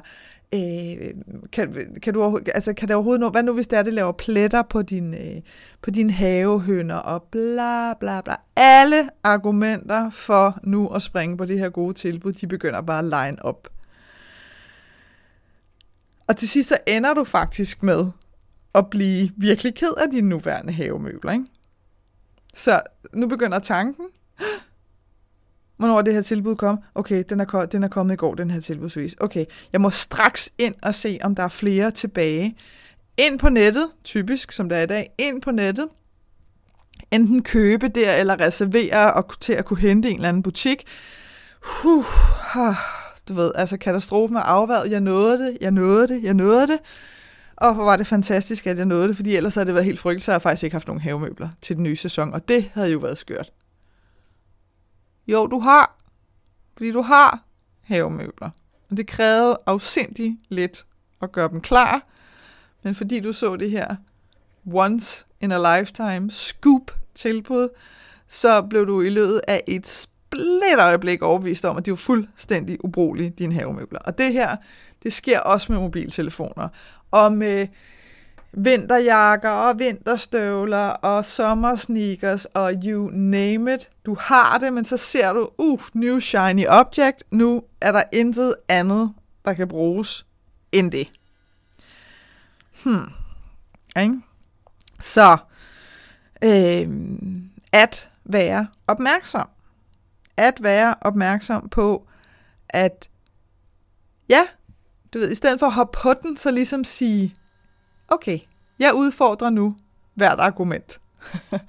Øh, 0.54 1.14
kan, 1.52 1.76
kan, 2.02 2.14
du, 2.14 2.40
altså, 2.56 2.74
kan 2.74 2.88
det 2.88 2.96
overhovedet 2.96 3.20
nå, 3.20 3.30
hvad 3.30 3.44
nu 3.44 3.54
hvis 3.54 3.68
det 3.68 3.80
er, 3.80 3.84
det 3.84 3.94
laver 3.94 4.12
pletter 4.12 4.62
på 4.62 4.82
din, 4.82 5.14
øh, 5.14 5.42
på 5.82 5.92
din 5.92 6.10
havehønder 6.10 6.96
og 6.96 7.24
bla 7.24 7.94
bla 7.94 8.22
bla. 8.22 8.36
Alle 8.56 9.10
argumenter 9.24 10.10
for 10.10 10.60
nu 10.64 10.88
at 10.88 11.02
springe 11.02 11.38
på 11.38 11.46
det 11.46 11.60
her 11.60 11.70
gode 11.70 11.94
tilbud, 11.94 12.34
de 12.34 12.48
begynder 12.48 12.82
bare 12.82 13.00
at 13.00 13.06
line 13.06 13.46
op. 13.46 13.68
Og 16.28 16.38
til 16.38 16.50
sidst 16.50 16.70
så 16.70 16.78
ender 16.88 17.14
du 17.14 17.24
faktisk 17.24 17.84
med 17.84 18.06
at 18.76 18.90
blive 18.90 19.32
virkelig 19.38 19.76
ked 19.76 19.94
af 19.98 20.12
dine 20.12 20.30
nuværende 20.30 20.74
havemøbler. 20.74 21.32
Ikke? 21.32 21.46
Så 22.54 22.82
nu 23.14 23.28
begynder 23.28 23.60
tanken. 23.60 24.06
Hvornår 25.78 25.98
er 25.98 26.02
det 26.02 26.14
her 26.14 26.22
tilbud 26.22 26.56
kom? 26.56 26.80
Okay, 26.96 27.24
den 27.30 27.40
er, 27.40 27.66
den 27.72 27.84
er 27.84 27.88
kommet 27.88 28.14
i 28.14 28.18
går, 28.18 28.36
den 28.36 28.52
her 28.52 28.62
tilbudsvis. 28.62 29.16
Okay, 29.20 29.46
jeg 29.74 29.82
må 29.82 29.90
straks 29.90 30.50
ind 30.58 30.76
og 30.82 30.96
se, 30.96 31.20
om 31.24 31.36
der 31.36 31.44
er 31.44 31.48
flere 31.48 31.92
tilbage. 31.92 32.56
Ind 33.18 33.40
på 33.40 33.50
nettet, 33.50 33.90
typisk 34.04 34.52
som 34.52 34.70
det 34.70 34.78
er 34.78 34.82
i 34.82 34.86
dag, 34.86 35.12
ind 35.18 35.42
på 35.42 35.52
nettet. 35.52 35.88
Enten 37.12 37.44
købe 37.44 37.88
der, 37.88 38.16
eller 38.16 38.40
reservere 38.40 39.14
og 39.14 39.40
til 39.40 39.54
at 39.54 39.66
kunne 39.66 39.80
hente 39.80 40.10
en 40.10 40.16
eller 40.16 40.30
anden 40.30 40.44
butik. 40.44 40.84
Huh, 41.64 42.06
du 43.30 43.34
ved, 43.34 43.52
altså 43.56 43.78
katastrofen 43.78 44.36
er 44.36 44.42
afværet. 44.42 44.92
Jeg 44.92 45.02
nåede 45.02 45.38
det, 45.38 45.58
jeg 45.62 45.72
nåede 45.72 46.08
det, 46.08 46.24
jeg 46.24 46.34
nåede 46.34 46.68
det. 46.68 46.80
Og 47.62 47.74
hvor 47.74 47.84
var 47.84 47.98
det 47.98 48.08
fantastisk, 48.08 48.68
at 48.68 48.78
jeg 48.78 48.86
nåede 48.86 49.08
det, 49.08 49.16
fordi 49.16 49.36
ellers 49.36 49.56
havde 49.56 49.66
det 49.66 49.74
været 49.74 49.86
helt 49.86 50.00
frygteligt, 50.00 50.26
så 50.26 50.32
har 50.32 50.36
jeg 50.36 50.42
faktisk 50.42 50.64
ikke 50.64 50.74
haft 50.74 50.88
nogen 50.88 51.02
havemøbler 51.02 51.50
til 51.62 51.76
den 51.76 51.84
nye 51.84 51.96
sæson, 51.96 52.34
og 52.34 52.48
det 52.48 52.72
havde 52.74 52.92
jo 52.92 52.98
været 52.98 53.18
skørt. 53.18 53.52
Jo, 55.28 55.48
du 55.48 55.60
har, 55.60 55.98
fordi 56.78 56.92
du 56.92 57.02
har 57.02 57.44
havemøbler. 57.82 58.50
Og 58.90 58.98
det 58.98 59.08
krævede 59.08 59.58
afsindig 59.66 60.38
lidt 60.50 60.86
at 61.22 61.32
gøre 61.32 61.50
dem 61.50 61.62
klar, 61.62 62.08
men 62.84 62.96
fordi 62.96 63.20
du 63.20 63.34
så 63.34 63.56
det 63.56 63.72
her 63.72 63.96
once 64.74 65.26
in 65.42 65.52
a 65.52 65.80
lifetime 65.80 66.32
scoop 66.32 66.92
tilbud, 67.16 67.70
så 68.28 68.62
blev 68.62 68.88
du 68.88 69.02
i 69.02 69.10
løbet 69.10 69.42
af 69.48 69.64
et 69.68 69.88
split 69.88 70.80
øjeblik 70.80 71.22
overbevist 71.22 71.66
om, 71.66 71.78
at 71.78 71.86
de 71.86 71.92
var 71.92 71.98
fuldstændig 71.98 72.86
ubrugelige, 72.86 73.30
dine 73.30 73.54
havemøbler. 73.54 74.00
Og 74.00 74.18
det 74.18 74.34
her, 74.34 74.56
det 75.04 75.14
sker 75.14 75.40
også 75.40 75.72
med 75.72 75.82
mobiltelefoner. 75.82 76.70
Og 77.12 77.44
øh, 77.44 77.68
vinterjakker 78.54 79.50
og 79.50 79.80
vinterstøvler 79.80 80.88
og 80.88 81.26
sommersneakers 81.26 82.46
og 82.46 82.74
you 82.84 83.10
name 83.14 83.74
it. 83.74 83.90
Du 84.06 84.18
har 84.20 84.58
det, 84.58 84.74
men 84.74 84.86
så 84.86 84.98
ser 84.98 85.34
du, 85.34 85.50
uh, 85.58 85.82
new 85.94 86.20
shiny 86.20 86.68
object. 86.68 87.24
Nu 87.32 87.64
er 87.82 87.92
der 87.92 88.04
intet 88.12 88.56
andet, 88.68 89.14
der 89.46 89.54
kan 89.54 89.68
bruges 89.68 90.26
end 90.72 90.92
det. 90.92 91.12
Hmm. 92.84 93.10
Ikke? 94.02 94.22
Så, 95.00 95.38
øh, 96.44 96.90
at 97.72 98.10
være 98.24 98.68
opmærksom. 98.88 99.50
At 100.38 100.64
være 100.64 100.96
opmærksom 101.02 101.70
på, 101.70 102.08
at 102.70 103.10
ja, 104.30 104.42
du 105.14 105.20
ved, 105.20 105.32
i 105.32 105.36
stedet 105.36 105.60
for 105.60 105.66
at 105.66 105.74
hoppe 105.74 105.98
på 106.02 106.14
den, 106.14 106.38
så 106.38 106.52
ligesom 106.52 106.84
sige, 106.84 107.36
okay, 108.08 108.40
jeg 108.80 108.94
udfordrer 108.94 109.50
nu 109.50 109.76
hvert 110.14 110.40
argument. 110.40 111.00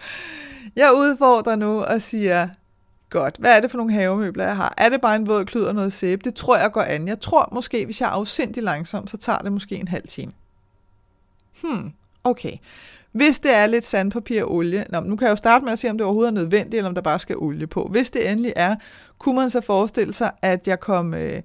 jeg 0.76 0.92
udfordrer 0.94 1.56
nu 1.56 1.82
og 1.82 2.02
siger, 2.02 2.48
godt, 3.12 3.36
hvad 3.38 3.56
er 3.56 3.60
det 3.60 3.70
for 3.70 3.78
nogle 3.78 3.92
havemøbler, 3.92 4.44
jeg 4.44 4.56
har? 4.56 4.74
Er 4.76 4.88
det 4.88 5.00
bare 5.00 5.16
en 5.16 5.26
våd 5.26 5.44
klud 5.44 5.62
og 5.62 5.74
noget 5.74 5.92
sæbe? 5.92 6.22
Det 6.24 6.34
tror 6.34 6.56
jeg 6.56 6.72
går 6.72 6.82
an. 6.82 7.08
Jeg 7.08 7.20
tror 7.20 7.48
måske, 7.52 7.84
hvis 7.84 8.00
jeg 8.00 8.06
er 8.06 8.10
afsindig 8.10 8.62
langsom, 8.62 9.06
så 9.06 9.16
tager 9.16 9.38
det 9.38 9.52
måske 9.52 9.76
en 9.76 9.88
halv 9.88 10.06
time. 10.08 10.32
Hmm, 11.62 11.92
okay. 12.24 12.56
Hvis 13.12 13.38
det 13.38 13.54
er 13.54 13.66
lidt 13.66 13.86
sandpapir 13.86 14.42
og 14.42 14.54
olie, 14.54 14.86
nå, 14.88 15.00
nu 15.00 15.16
kan 15.16 15.24
jeg 15.24 15.30
jo 15.30 15.36
starte 15.36 15.64
med 15.64 15.72
at 15.72 15.78
se, 15.78 15.90
om 15.90 15.98
det 15.98 16.04
overhovedet 16.04 16.30
er 16.30 16.34
nødvendigt, 16.34 16.74
eller 16.74 16.88
om 16.88 16.94
der 16.94 17.02
bare 17.02 17.18
skal 17.18 17.36
olie 17.36 17.66
på. 17.66 17.88
Hvis 17.90 18.10
det 18.10 18.30
endelig 18.30 18.52
er, 18.56 18.76
kunne 19.18 19.36
man 19.36 19.50
så 19.50 19.60
forestille 19.60 20.14
sig, 20.14 20.30
at 20.42 20.68
jeg 20.68 20.80
kom 20.80 21.14
øh, 21.14 21.42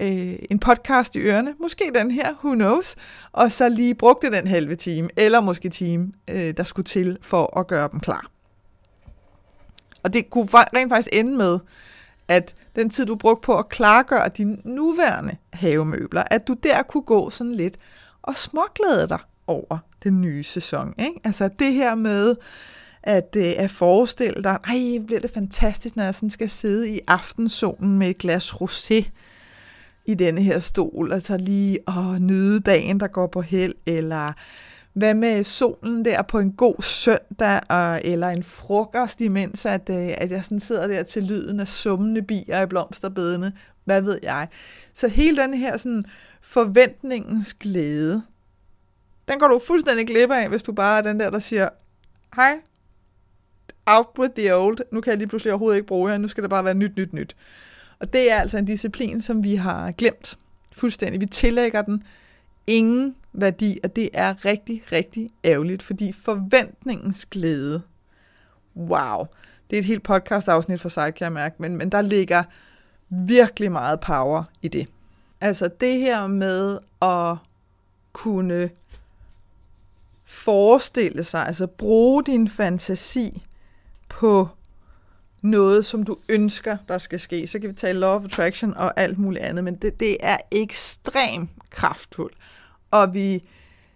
øh, 0.00 0.38
en 0.50 0.58
podcast 0.58 1.16
i 1.16 1.18
ørerne, 1.18 1.54
måske 1.60 1.90
den 1.94 2.10
her, 2.10 2.34
who 2.44 2.54
knows, 2.54 2.96
og 3.32 3.52
så 3.52 3.68
lige 3.68 3.94
brugte 3.94 4.30
den 4.30 4.46
halve 4.46 4.74
time, 4.74 5.08
eller 5.16 5.40
måske 5.40 5.68
time, 5.68 6.12
øh, 6.30 6.56
der 6.56 6.64
skulle 6.64 6.84
til 6.84 7.18
for 7.22 7.58
at 7.58 7.66
gøre 7.66 7.88
dem 7.92 8.00
klar. 8.00 8.30
Og 10.02 10.12
det 10.12 10.30
kunne 10.30 10.48
rent 10.52 10.90
faktisk 10.90 11.08
ende 11.12 11.36
med, 11.36 11.58
at 12.28 12.54
den 12.76 12.90
tid, 12.90 13.06
du 13.06 13.16
brugte 13.16 13.46
på 13.46 13.58
at 13.58 13.68
klargøre 13.68 14.28
dine 14.28 14.56
nuværende 14.64 15.36
havemøbler, 15.52 16.22
at 16.30 16.48
du 16.48 16.56
der 16.62 16.82
kunne 16.82 17.02
gå 17.02 17.30
sådan 17.30 17.54
lidt 17.54 17.78
og 18.22 18.36
småglæde 18.36 19.08
dig 19.08 19.18
over 19.46 19.78
den 20.02 20.20
nye 20.20 20.42
sæson. 20.42 20.94
Ikke? 20.98 21.20
Altså 21.24 21.48
det 21.58 21.72
her 21.72 21.94
med 21.94 22.36
at, 23.02 23.36
øh, 23.36 23.52
at 23.56 23.70
forestille 23.70 24.42
dig, 24.42 24.58
ej, 24.64 25.04
bliver 25.06 25.20
det 25.20 25.30
fantastisk, 25.30 25.96
når 25.96 26.04
jeg 26.04 26.14
sådan 26.14 26.30
skal 26.30 26.50
sidde 26.50 26.90
i 26.90 27.00
aftensolen 27.08 27.98
med 27.98 28.08
et 28.08 28.18
glas 28.18 28.52
rosé 28.52 29.04
i 30.06 30.14
denne 30.14 30.42
her 30.42 30.60
stol, 30.60 31.12
altså 31.12 31.36
lige 31.36 31.78
at 31.88 32.22
nyde 32.22 32.60
dagen, 32.60 33.00
der 33.00 33.06
går 33.06 33.26
på 33.26 33.40
held, 33.40 33.74
eller 33.86 34.32
hvad 34.92 35.14
med 35.14 35.44
solen 35.44 36.04
der 36.04 36.22
på 36.22 36.38
en 36.38 36.52
god 36.52 36.82
søndag, 36.82 37.60
og, 37.68 38.00
eller 38.04 38.28
en 38.28 38.42
frokost, 38.42 39.20
imens 39.20 39.66
at, 39.66 39.90
øh, 39.90 40.14
at 40.18 40.30
jeg 40.30 40.44
sådan 40.44 40.60
sidder 40.60 40.86
der 40.86 41.02
til 41.02 41.22
lyden 41.22 41.60
af 41.60 41.68
summende 41.68 42.22
bier 42.22 42.62
i 42.62 42.66
blomsterbedene, 42.66 43.52
hvad 43.84 44.00
ved 44.00 44.18
jeg. 44.22 44.48
Så 44.94 45.08
hele 45.08 45.42
den 45.42 45.54
her 45.54 45.76
sådan 45.76 46.04
forventningens 46.40 47.54
glæde, 47.54 48.22
den 49.28 49.38
går 49.38 49.48
du 49.48 49.58
fuldstændig 49.66 50.06
glip 50.06 50.30
af, 50.30 50.48
hvis 50.48 50.62
du 50.62 50.72
bare 50.72 50.98
er 50.98 51.02
den 51.02 51.20
der, 51.20 51.30
der 51.30 51.38
siger, 51.38 51.68
hej, 52.36 52.54
out 53.86 54.06
with 54.18 54.32
the 54.36 54.56
old, 54.56 54.78
nu 54.90 55.00
kan 55.00 55.10
jeg 55.10 55.18
lige 55.18 55.28
pludselig 55.28 55.52
overhovedet 55.52 55.76
ikke 55.76 55.86
bruge 55.86 56.10
jer, 56.10 56.18
nu 56.18 56.28
skal 56.28 56.42
det 56.42 56.50
bare 56.50 56.64
være 56.64 56.74
nyt, 56.74 56.96
nyt, 56.96 57.12
nyt. 57.12 57.36
Og 58.02 58.12
det 58.12 58.32
er 58.32 58.36
altså 58.36 58.58
en 58.58 58.64
disciplin, 58.64 59.20
som 59.20 59.44
vi 59.44 59.54
har 59.54 59.92
glemt 59.92 60.38
fuldstændig. 60.72 61.20
Vi 61.20 61.26
tillægger 61.26 61.82
den 61.82 62.04
ingen 62.66 63.14
værdi, 63.32 63.78
og 63.84 63.96
det 63.96 64.10
er 64.14 64.44
rigtig, 64.44 64.82
rigtig 64.92 65.30
ærgerligt, 65.44 65.82
fordi 65.82 66.12
forventningens 66.12 67.26
glæde, 67.26 67.82
wow, 68.76 69.26
det 69.70 69.76
er 69.76 69.80
et 69.80 69.84
helt 69.84 70.02
podcast-afsnit 70.02 70.80
for 70.80 70.88
sig, 70.88 71.14
kan 71.14 71.24
jeg 71.24 71.32
mærke, 71.32 71.54
men, 71.58 71.76
men 71.76 71.92
der 71.92 72.02
ligger 72.02 72.42
virkelig 73.08 73.72
meget 73.72 74.00
power 74.00 74.44
i 74.62 74.68
det. 74.68 74.88
Altså 75.40 75.70
det 75.80 76.00
her 76.00 76.26
med 76.26 76.78
at 77.02 77.36
kunne 78.12 78.70
forestille 80.24 81.24
sig, 81.24 81.46
altså 81.46 81.66
bruge 81.66 82.24
din 82.24 82.48
fantasi 82.48 83.42
på 84.08 84.48
noget, 85.42 85.84
som 85.84 86.02
du 86.02 86.16
ønsker, 86.28 86.76
der 86.88 86.98
skal 86.98 87.20
ske. 87.20 87.46
Så 87.46 87.58
kan 87.58 87.68
vi 87.68 87.74
tale 87.74 87.98
law 87.98 88.16
of 88.16 88.24
attraction 88.24 88.74
og 88.74 89.00
alt 89.00 89.18
muligt 89.18 89.44
andet, 89.44 89.64
men 89.64 89.74
det, 89.74 90.00
det 90.00 90.16
er 90.20 90.36
ekstremt 90.50 91.50
kraftfuldt. 91.70 92.36
Og 92.90 93.14
vi 93.14 93.48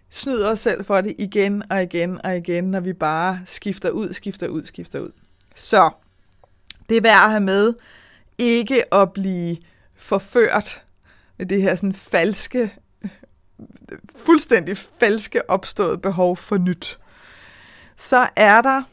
snyder 0.09 0.51
os 0.51 0.59
selv 0.59 0.85
for 0.85 1.01
det 1.01 1.15
igen 1.17 1.63
og 1.71 1.83
igen 1.83 2.25
og 2.25 2.37
igen, 2.37 2.63
når 2.63 2.79
vi 2.79 2.93
bare 2.93 3.39
skifter 3.45 3.89
ud, 3.89 4.13
skifter 4.13 4.47
ud, 4.47 4.65
skifter 4.65 4.99
ud. 4.99 5.11
Så 5.55 5.89
det 6.89 6.97
er 6.97 7.01
værd 7.01 7.23
at 7.23 7.29
have 7.29 7.39
med, 7.39 7.73
ikke 8.37 8.93
at 8.93 9.13
blive 9.13 9.57
forført 9.95 10.83
med 11.37 11.45
det 11.45 11.61
her 11.61 11.75
sådan 11.75 11.93
falske, 11.93 12.73
fuldstændig 14.15 14.77
falske 14.77 15.49
opstået 15.49 16.01
behov 16.01 16.37
for 16.37 16.57
nyt. 16.57 16.99
Så 17.95 18.29
er 18.35 18.61
der 18.61 18.83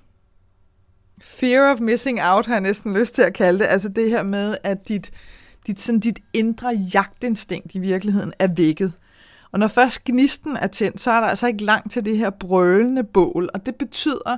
fear 1.25 1.73
of 1.73 1.81
missing 1.81 2.21
out, 2.23 2.47
har 2.47 2.55
jeg 2.55 2.61
næsten 2.61 2.99
lyst 2.99 3.15
til 3.15 3.23
at 3.23 3.35
kalde 3.35 3.59
det. 3.59 3.67
Altså 3.67 3.89
det 3.89 4.11
her 4.11 4.23
med, 4.23 4.57
at 4.63 4.89
dit, 4.89 5.11
dit, 5.67 5.81
sådan 5.81 6.01
dit 6.01 6.19
indre 6.33 6.69
jagtinstinkt 6.95 7.75
i 7.75 7.79
virkeligheden 7.79 8.33
er 8.39 8.49
vækket. 8.57 8.93
Og 9.53 9.59
når 9.59 9.69
først 9.69 10.05
gnisten 10.05 10.57
er 10.57 10.67
tændt, 10.67 11.01
så 11.01 11.11
er 11.11 11.21
der 11.21 11.27
altså 11.27 11.47
ikke 11.47 11.65
langt 11.65 11.93
til 11.93 12.05
det 12.05 12.19
her 12.19 12.31
brølende 12.31 13.05
bål. 13.05 13.51
Og 13.55 13.67
det 13.67 13.75
betyder, 13.75 14.37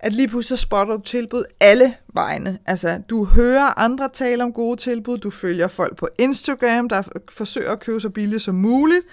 at 0.00 0.12
lige 0.12 0.28
pludselig 0.28 0.58
så 0.58 0.62
spotter 0.62 0.96
du 0.96 1.02
tilbud 1.02 1.44
alle 1.60 1.94
vegne. 2.14 2.58
Altså, 2.66 3.02
du 3.10 3.24
hører 3.24 3.78
andre 3.78 4.08
tale 4.12 4.44
om 4.44 4.52
gode 4.52 4.76
tilbud, 4.76 5.18
du 5.18 5.30
følger 5.30 5.68
folk 5.68 5.96
på 5.96 6.08
Instagram, 6.18 6.88
der 6.88 7.02
forsøger 7.28 7.72
at 7.72 7.80
købe 7.80 8.00
så 8.00 8.08
billigt 8.10 8.42
som 8.42 8.54
muligt, 8.54 9.06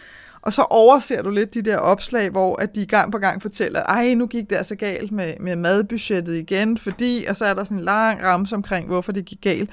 og 0.47 0.53
så 0.53 0.61
overser 0.61 1.21
du 1.21 1.29
lidt 1.29 1.53
de 1.53 1.61
der 1.61 1.77
opslag, 1.77 2.29
hvor 2.29 2.55
at 2.55 2.75
de 2.75 2.85
gang 2.85 3.11
på 3.11 3.17
gang 3.17 3.41
fortæller, 3.41 3.83
ej, 3.83 4.13
nu 4.13 4.27
gik 4.27 4.49
det 4.49 4.55
altså 4.55 4.75
galt 4.75 5.11
med, 5.11 5.33
med 5.39 5.55
madbudgettet 5.55 6.35
igen, 6.35 6.77
fordi, 6.77 7.25
og 7.29 7.37
så 7.37 7.45
er 7.45 7.53
der 7.53 7.63
sådan 7.63 7.77
en 7.77 7.83
lang 7.83 8.23
ramse 8.23 8.55
omkring, 8.55 8.87
hvorfor 8.87 9.11
det 9.11 9.25
gik 9.25 9.41
galt. 9.41 9.69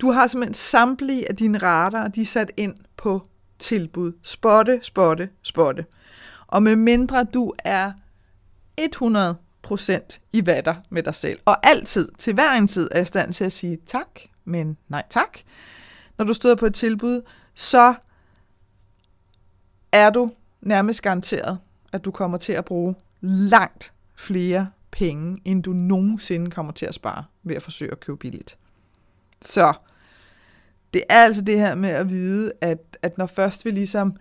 Du 0.00 0.10
har 0.10 0.26
simpelthen 0.26 0.54
samtlige 0.54 1.28
af 1.28 1.36
dine 1.36 1.58
radar, 1.58 2.08
de 2.08 2.22
er 2.22 2.26
sat 2.26 2.52
ind 2.56 2.74
på 2.96 3.22
tilbud. 3.58 4.12
Spotte, 4.22 4.80
spotte, 4.82 5.28
spotte. 5.42 5.84
Og 6.46 6.62
med 6.62 6.76
mindre 6.76 7.24
du 7.24 7.52
er 7.64 7.92
100% 8.80 10.18
i 10.32 10.46
vatter 10.46 10.74
med 10.88 11.02
dig 11.02 11.14
selv, 11.14 11.38
og 11.44 11.66
altid, 11.66 12.08
til 12.18 12.34
hver 12.34 12.52
en 12.52 12.66
tid, 12.66 12.88
er 12.92 13.00
i 13.00 13.04
stand 13.04 13.32
til 13.32 13.44
at 13.44 13.52
sige 13.52 13.78
tak, 13.86 14.20
men 14.44 14.76
nej 14.88 15.02
tak. 15.10 15.38
Når 16.18 16.24
du 16.24 16.34
støder 16.34 16.54
på 16.54 16.66
et 16.66 16.74
tilbud, 16.74 17.22
så 17.54 17.94
er 19.92 20.10
du 20.10 20.30
nærmest 20.60 21.02
garanteret, 21.02 21.58
at 21.92 22.04
du 22.04 22.10
kommer 22.10 22.38
til 22.38 22.52
at 22.52 22.64
bruge 22.64 22.94
langt 23.20 23.92
flere 24.16 24.68
penge, 24.90 25.38
end 25.44 25.62
du 25.62 25.72
nogensinde 25.72 26.50
kommer 26.50 26.72
til 26.72 26.86
at 26.86 26.94
spare 26.94 27.24
ved 27.42 27.56
at 27.56 27.62
forsøge 27.62 27.92
at 27.92 28.00
købe 28.00 28.18
billigt. 28.18 28.58
Så 29.42 29.72
det 30.94 31.02
er 31.08 31.14
altså 31.14 31.42
det 31.42 31.58
her 31.58 31.74
med 31.74 31.88
at 31.88 32.08
vide, 32.08 32.52
at, 32.60 32.98
at 33.02 33.18
når 33.18 33.26
først 33.26 33.64
vi 33.64 33.70
ligesom 33.70 34.16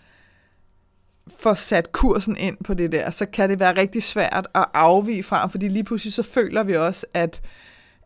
får 1.38 1.54
sat 1.54 1.92
kursen 1.92 2.38
ind 2.38 2.58
på 2.64 2.74
det 2.74 2.92
der, 2.92 3.10
så 3.10 3.26
kan 3.26 3.50
det 3.50 3.60
være 3.60 3.78
rigtig 3.78 4.04
svært 4.04 4.48
at 4.56 4.66
afvige 4.74 5.24
fra, 5.24 5.48
fordi 5.48 5.68
lige 5.68 5.84
pludselig 5.84 6.14
så 6.14 6.24
føler 6.24 6.64
vi 6.64 6.76
også, 6.76 7.06
at, 7.14 7.42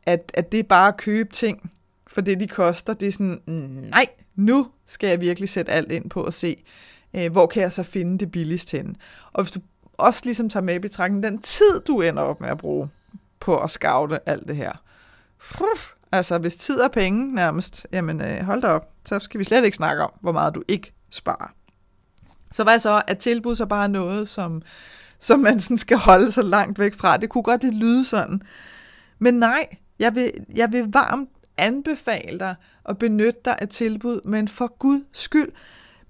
at, 0.03 0.31
at 0.33 0.51
det 0.51 0.59
er 0.59 0.63
bare 0.63 0.87
at 0.87 0.97
købe 0.97 1.33
ting 1.33 1.71
for 2.07 2.21
det, 2.21 2.39
de 2.39 2.47
koster. 2.47 2.93
Det 2.93 3.07
er 3.07 3.11
sådan, 3.11 3.41
mm, 3.47 3.53
nej, 3.89 4.07
nu 4.35 4.67
skal 4.85 5.09
jeg 5.09 5.21
virkelig 5.21 5.49
sætte 5.49 5.71
alt 5.71 5.91
ind 5.91 6.09
på 6.09 6.23
at 6.23 6.33
se, 6.33 6.63
øh, 7.13 7.31
hvor 7.31 7.47
kan 7.47 7.61
jeg 7.61 7.71
så 7.71 7.83
finde 7.83 8.17
det 8.17 8.31
billigst 8.31 8.71
hen. 8.71 8.95
Og 9.33 9.43
hvis 9.43 9.51
du 9.51 9.59
også 9.97 10.21
ligesom 10.25 10.49
tager 10.49 10.63
med 10.63 10.75
i 10.75 10.79
betragtning 10.79 11.23
den 11.23 11.41
tid, 11.41 11.81
du 11.87 12.01
ender 12.01 12.23
op 12.23 12.41
med 12.41 12.49
at 12.49 12.57
bruge 12.57 12.89
på 13.39 13.57
at 13.57 13.71
scoute 13.71 14.29
alt 14.29 14.47
det 14.47 14.55
her. 14.55 14.71
Altså, 16.11 16.37
hvis 16.37 16.55
tid 16.55 16.79
er 16.79 16.87
penge 16.87 17.35
nærmest, 17.35 17.87
jamen 17.91 18.21
øh, 18.21 18.43
hold 18.43 18.61
da 18.61 18.67
op, 18.67 18.89
så 19.05 19.19
skal 19.19 19.39
vi 19.39 19.43
slet 19.43 19.65
ikke 19.65 19.77
snakke 19.77 20.03
om, 20.03 20.11
hvor 20.21 20.31
meget 20.31 20.55
du 20.55 20.63
ikke 20.67 20.93
sparer. 21.09 21.53
Så 22.51 22.63
hvad 22.63 22.79
så? 22.79 23.01
Er 23.07 23.13
tilbud 23.13 23.55
så 23.55 23.65
bare 23.65 23.89
noget, 23.89 24.27
som, 24.27 24.61
som 25.19 25.39
man 25.39 25.59
sådan 25.59 25.77
skal 25.77 25.97
holde 25.97 26.31
sig 26.31 26.43
langt 26.43 26.79
væk 26.79 26.93
fra? 26.93 27.17
Det 27.17 27.29
kunne 27.29 27.43
godt 27.43 27.63
lidt 27.63 27.75
lyde 27.75 28.05
sådan. 28.05 28.41
Men 29.19 29.33
nej, 29.33 29.67
jeg 29.99 30.15
vil, 30.15 30.31
jeg 30.55 30.71
vil 30.71 30.91
varmt 30.93 31.29
anbefale 31.57 32.39
dig 32.39 32.55
at 32.85 32.97
benytte 32.97 33.39
dig 33.45 33.55
af 33.59 33.67
tilbud, 33.67 34.21
men 34.25 34.47
for 34.47 34.77
Guds 34.79 35.03
skyld, 35.11 35.49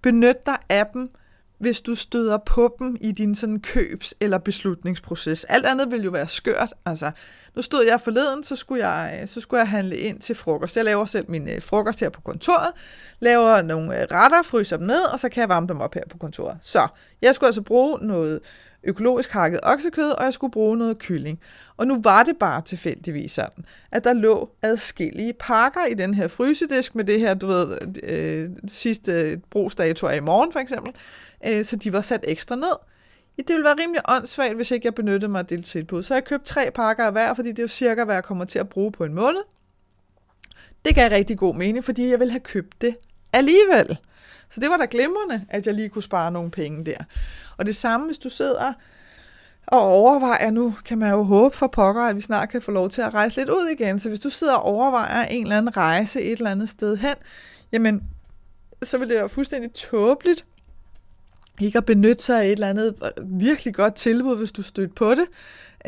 benyt 0.04 0.46
dig 0.46 0.58
af 0.70 0.86
dem, 0.94 1.10
hvis 1.58 1.82
du 1.82 1.96
støder 1.96 2.38
på 2.38 2.76
dem 2.80 2.98
i 3.02 3.12
din 3.12 3.36
sådan 3.36 3.60
købs- 3.60 4.14
eller 4.20 4.38
beslutningsproces. 4.38 5.44
Alt 5.44 5.66
andet 5.66 5.92
vil 5.92 6.04
jo 6.04 6.12
være 6.12 6.28
skørt. 6.28 6.74
Altså, 6.86 7.12
nu 7.56 7.62
stod 7.62 7.86
jeg 7.86 8.02
forleden, 8.02 8.44
så 8.44 8.56
skulle 8.56 8.88
jeg, 8.88 9.24
så 9.26 9.42
skulle 9.42 9.60
jeg 9.60 9.70
handle 9.70 9.98
ind 9.98 10.20
til 10.20 10.36
frokost. 10.36 10.78
Jeg 10.78 10.86
laver 10.86 11.06
selv 11.06 11.26
min 11.30 11.50
øh, 11.50 11.62
frokost 11.62 12.00
her 12.00 12.10
på 12.10 12.22
kontoret, 12.22 12.72
laver 13.20 13.62
nogle 13.62 14.02
øh, 14.02 14.08
retter, 14.12 14.42
fryser 14.42 14.78
dem 14.78 14.88
ned, 14.88 15.02
og 15.02 15.20
så 15.20 15.30
kan 15.30 15.42
jeg 15.42 15.50
varme 15.50 15.68
dem 15.68 15.82
op 15.82 15.94
her 15.94 16.04
på 16.10 16.18
kontoret. 16.18 16.58
Så 16.62 16.88
jeg 17.22 17.36
skulle 17.36 17.48
altså 17.48 17.62
bruge 17.62 17.98
noget 18.02 18.40
økologisk 18.84 19.32
hakket 19.32 19.60
oksekød, 19.64 20.12
og 20.12 20.24
jeg 20.24 20.34
skulle 20.34 20.52
bruge 20.52 20.78
noget 20.78 21.00
kylling. 21.00 21.40
Og 21.78 21.88
nu 21.88 22.02
var 22.02 22.24
det 22.24 22.38
bare 22.40 22.62
tilfældigvis 22.62 23.32
sådan, 23.32 23.66
at 23.92 24.04
der 24.04 24.14
lå 24.14 24.50
adskillige 24.62 25.34
pakker 25.34 25.86
i 25.86 25.94
den 25.94 26.14
her 26.14 26.28
frysedisk 26.28 26.96
med 26.96 27.04
det 27.04 27.20
her, 27.20 27.34
du 27.34 27.48
ved, 27.48 27.78
øh, 28.04 28.50
sidste 28.68 29.42
brugsdato 29.52 30.08
er 30.08 30.12
i 30.14 30.20
morgen 30.20 30.52
for 30.52 30.60
eksempel, 30.60 30.94
øh, 31.48 31.66
så 31.66 31.76
de 31.76 31.94
var 31.94 32.02
sat 32.02 32.26
ekstra 32.28 32.56
ned. 32.56 32.76
Det 33.38 33.50
ville 33.50 33.64
være 33.64 33.76
rimelig 33.82 34.02
åndssvagt, 34.10 34.56
hvis 34.56 34.72
ikke 34.72 34.86
jeg 34.86 34.96
benyttede 34.96 35.32
mig 35.32 35.40
af 35.40 35.46
det 35.46 35.66
tilbud. 35.66 36.04
Så 36.04 36.14
jeg 36.14 36.24
købte 36.24 36.46
tre 36.46 36.72
pakker 36.72 37.06
af 37.06 37.12
hver, 37.12 37.34
fordi 37.34 37.50
det 37.50 37.60
er 37.60 37.64
jo 37.64 37.68
cirka, 37.68 38.04
hvad 38.04 38.16
jeg 38.16 38.24
kommer 38.24 38.46
til 38.46 38.60
at 38.60 38.70
bruge 38.70 38.92
på 38.92 39.04
en 39.04 39.14
måned. 39.14 39.42
Det 40.86 40.96
gav 40.96 41.10
rigtig 41.10 41.38
god 41.38 41.56
mening, 41.56 41.86
fordi 41.86 42.10
jeg 42.10 42.20
ville 42.20 42.32
have 42.32 42.40
købt 42.40 42.82
det 42.82 42.96
alligevel. 43.34 43.98
Så 44.54 44.60
det 44.60 44.70
var 44.70 44.78
da 44.78 44.88
glimrende, 44.92 45.46
at 45.50 45.68
jeg 45.68 45.74
lige 45.74 45.90
kunne 45.90 46.04
spare 46.04 46.32
nogle 46.32 46.52
penge 46.52 46.86
der. 46.86 46.98
Og 47.58 47.66
det 47.66 47.76
samme, 47.76 48.06
hvis 48.06 48.18
du 48.18 48.30
sidder 48.30 48.74
og 49.68 49.82
overvejer, 49.82 50.52
nu 50.52 50.76
kan 50.86 50.98
man 50.98 51.12
jo 51.12 51.24
håbe 51.24 51.58
for 51.58 51.68
pokker, 51.68 52.02
at 52.02 52.16
vi 52.16 52.22
snart 52.22 52.50
kan 52.50 52.62
få 52.62 52.72
lov 52.72 52.90
til 52.90 53.02
at 53.02 53.14
rejse 53.14 53.38
lidt 53.38 53.50
ud 53.50 53.76
igen. 53.80 54.00
Så 54.00 54.10
hvis 54.10 54.20
du 54.20 54.30
sidder 54.30 54.56
og 54.56 54.64
overvejer 54.64 55.26
en 55.26 55.44
eller 55.44 55.58
anden 55.58 55.78
rejse 55.78 56.22
et 56.22 56.38
eller 56.38 56.52
andet 56.52 56.70
sted 56.70 56.98
hen, 56.98 57.16
jamen, 57.72 58.04
så 58.84 58.98
vil 58.98 59.10
det 59.10 59.18
være 59.18 59.30
fuldstændig 59.30 59.74
tåbeligt 59.74 60.46
ikke 61.60 61.78
at 61.78 61.86
benytte 61.86 62.24
sig 62.24 62.42
af 62.42 62.46
et 62.46 62.52
eller 62.52 62.70
andet 62.70 62.96
virkelig 63.24 63.74
godt 63.74 63.96
tilbud, 63.96 64.38
hvis 64.38 64.52
du 64.52 64.62
støtter 64.62 64.96
på 64.96 65.16
det, 65.16 65.26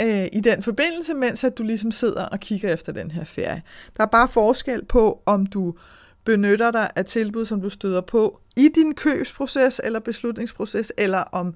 øh, 0.01 0.27
i 0.33 0.39
den 0.39 0.63
forbindelse, 0.63 1.13
mens 1.13 1.43
at 1.43 1.57
du 1.57 1.63
ligesom 1.63 1.91
sidder 1.91 2.25
og 2.25 2.39
kigger 2.39 2.73
efter 2.73 2.91
den 2.91 3.11
her 3.11 3.23
ferie. 3.23 3.61
Der 3.97 4.03
er 4.03 4.07
bare 4.07 4.27
forskel 4.27 4.85
på, 4.85 5.21
om 5.25 5.45
du 5.45 5.73
benytter 6.25 6.71
dig 6.71 6.89
af 6.95 7.05
tilbud, 7.05 7.45
som 7.45 7.61
du 7.61 7.69
støder 7.69 8.01
på 8.01 8.39
i 8.57 8.69
din 8.75 8.95
købsproces 8.95 9.81
eller 9.83 9.99
beslutningsproces, 9.99 10.93
eller 10.97 11.17
om, 11.17 11.55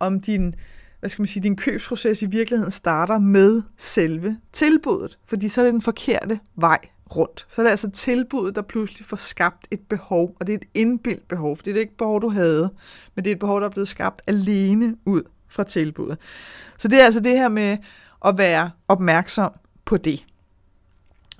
om 0.00 0.20
din, 0.20 0.54
hvad 1.00 1.10
skal 1.10 1.22
man 1.22 1.26
sige, 1.26 1.42
din 1.42 1.56
købsproces 1.56 2.22
i 2.22 2.26
virkeligheden 2.26 2.70
starter 2.70 3.18
med 3.18 3.62
selve 3.78 4.36
tilbuddet, 4.52 5.18
fordi 5.26 5.48
så 5.48 5.60
er 5.60 5.64
det 5.64 5.72
den 5.72 5.82
forkerte 5.82 6.40
vej 6.56 6.78
rundt. 7.16 7.46
Så 7.50 7.60
er 7.60 7.62
det 7.62 7.70
altså 7.70 7.90
tilbuddet, 7.90 8.56
der 8.56 8.62
pludselig 8.62 9.06
får 9.06 9.16
skabt 9.16 9.66
et 9.70 9.80
behov, 9.88 10.36
og 10.40 10.46
det 10.46 10.52
er 10.52 10.56
et 10.56 10.68
indbildt 10.74 11.28
behov, 11.28 11.56
for 11.56 11.62
det 11.62 11.76
er 11.76 11.80
ikke 11.80 11.90
et 11.90 11.98
behov, 11.98 12.22
du 12.22 12.28
havde, 12.28 12.70
men 13.14 13.24
det 13.24 13.30
er 13.30 13.34
et 13.34 13.40
behov, 13.40 13.60
der 13.60 13.66
er 13.66 13.70
blevet 13.70 13.88
skabt 13.88 14.22
alene 14.26 14.96
ud 15.04 15.22
fra 15.48 15.64
tilbuddet. 15.64 16.18
Så 16.78 16.88
det 16.88 17.00
er 17.00 17.04
altså 17.04 17.20
det 17.20 17.32
her 17.32 17.48
med 17.48 17.76
at 18.24 18.38
være 18.38 18.70
opmærksom 18.88 19.52
på 19.84 19.96
det. 19.96 20.24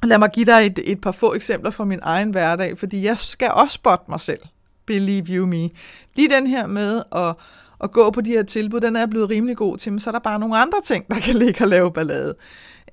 Lad 0.04 0.18
mig 0.18 0.30
give 0.34 0.46
dig 0.46 0.66
et, 0.66 0.80
et 0.84 1.00
par 1.00 1.12
få 1.12 1.34
eksempler 1.34 1.70
fra 1.70 1.84
min 1.84 1.98
egen 2.02 2.30
hverdag, 2.30 2.78
fordi 2.78 3.04
jeg 3.04 3.18
skal 3.18 3.50
også 3.50 3.74
spotte 3.74 4.04
mig 4.08 4.20
selv. 4.20 4.40
Believe 4.86 5.26
you 5.28 5.46
me. 5.46 5.70
Lige 6.14 6.30
den 6.30 6.46
her 6.46 6.66
med 6.66 7.02
at, 7.16 7.34
at 7.82 7.92
gå 7.92 8.10
på 8.10 8.20
de 8.20 8.30
her 8.30 8.42
tilbud, 8.42 8.80
den 8.80 8.96
er 8.96 9.00
jeg 9.00 9.10
blevet 9.10 9.30
rimelig 9.30 9.56
god 9.56 9.76
til, 9.76 9.92
men 9.92 10.00
så 10.00 10.10
er 10.10 10.12
der 10.12 10.18
bare 10.18 10.38
nogle 10.38 10.58
andre 10.58 10.80
ting, 10.84 11.08
der 11.08 11.20
kan 11.20 11.34
ligge 11.44 11.64
og 11.64 11.68
lave 11.68 11.92
ballade, 11.92 12.34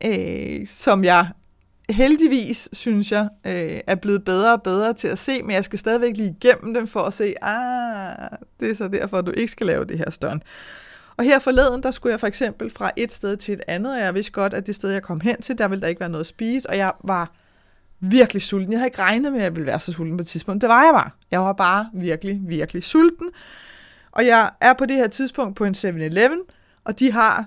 øh, 0.06 0.68
som 0.68 1.04
jeg 1.04 1.28
heldigvis, 1.90 2.70
synes 2.74 3.12
jeg, 3.12 3.30
øh, 3.48 3.80
er 3.88 3.96
blevet 3.96 4.24
bedre 4.26 4.54
og 4.54 4.62
bedre 4.62 4.94
til 4.94 5.08
at 5.08 5.20
se, 5.20 5.44
men 5.44 5.52
jeg 5.52 5.64
skal 5.64 5.80
stadigvæk 5.80 6.18
lige 6.18 6.36
igennem 6.42 6.74
dem 6.74 6.88
for 6.88 7.00
at 7.00 7.14
se, 7.14 7.44
ah, 7.44 8.38
det 8.60 8.72
er 8.72 8.76
så 8.76 8.88
derfor, 8.88 9.22
du 9.22 9.32
ikke 9.32 9.52
skal 9.52 9.68
lave 9.68 9.86
det 9.86 9.98
her 9.98 10.10
stunt. 10.10 10.44
Og 11.22 11.26
her 11.26 11.40
forleden, 11.40 11.84
der 11.84 11.92
skulle 11.92 12.12
jeg 12.12 12.20
for 12.20 12.28
eksempel 12.28 12.70
fra 12.70 12.92
et 12.98 13.14
sted 13.14 13.38
til 13.38 13.54
et 13.54 13.62
andet, 13.68 13.94
og 13.94 14.00
jeg 14.00 14.16
vidste 14.16 14.32
godt, 14.32 14.54
at 14.54 14.68
det 14.68 14.76
sted, 14.76 14.90
jeg 14.90 15.04
kom 15.04 15.22
hen 15.22 15.42
til, 15.42 15.58
der 15.58 15.68
ville 15.68 15.82
der 15.82 15.88
ikke 15.88 16.00
være 16.00 16.10
noget 16.10 16.24
at 16.24 16.28
spise, 16.28 16.70
og 16.70 16.78
jeg 16.78 16.92
var 17.04 17.32
virkelig 18.00 18.42
sulten. 18.42 18.72
Jeg 18.72 18.80
havde 18.80 18.88
ikke 18.88 19.02
regnet 19.02 19.32
med, 19.32 19.40
at 19.40 19.44
jeg 19.44 19.56
ville 19.56 19.66
være 19.66 19.80
så 19.80 19.92
sulten 19.92 20.18
på 20.18 20.22
et 20.22 20.28
tidspunkt. 20.28 20.62
Det 20.62 20.70
var 20.70 20.84
jeg 20.84 20.92
bare. 20.94 21.10
Jeg 21.32 21.40
var 21.40 21.54
bare 21.54 21.90
virkelig, 21.94 22.42
virkelig 22.44 22.84
sulten. 22.84 23.30
Og 24.12 24.26
jeg 24.26 24.52
er 24.62 24.74
på 24.74 24.86
det 24.86 24.96
her 24.96 25.08
tidspunkt 25.08 25.56
på 25.56 25.66
en 25.66 25.76
7-Eleven, 25.78 26.40
og 26.84 27.00
de 27.00 27.12
har 27.12 27.46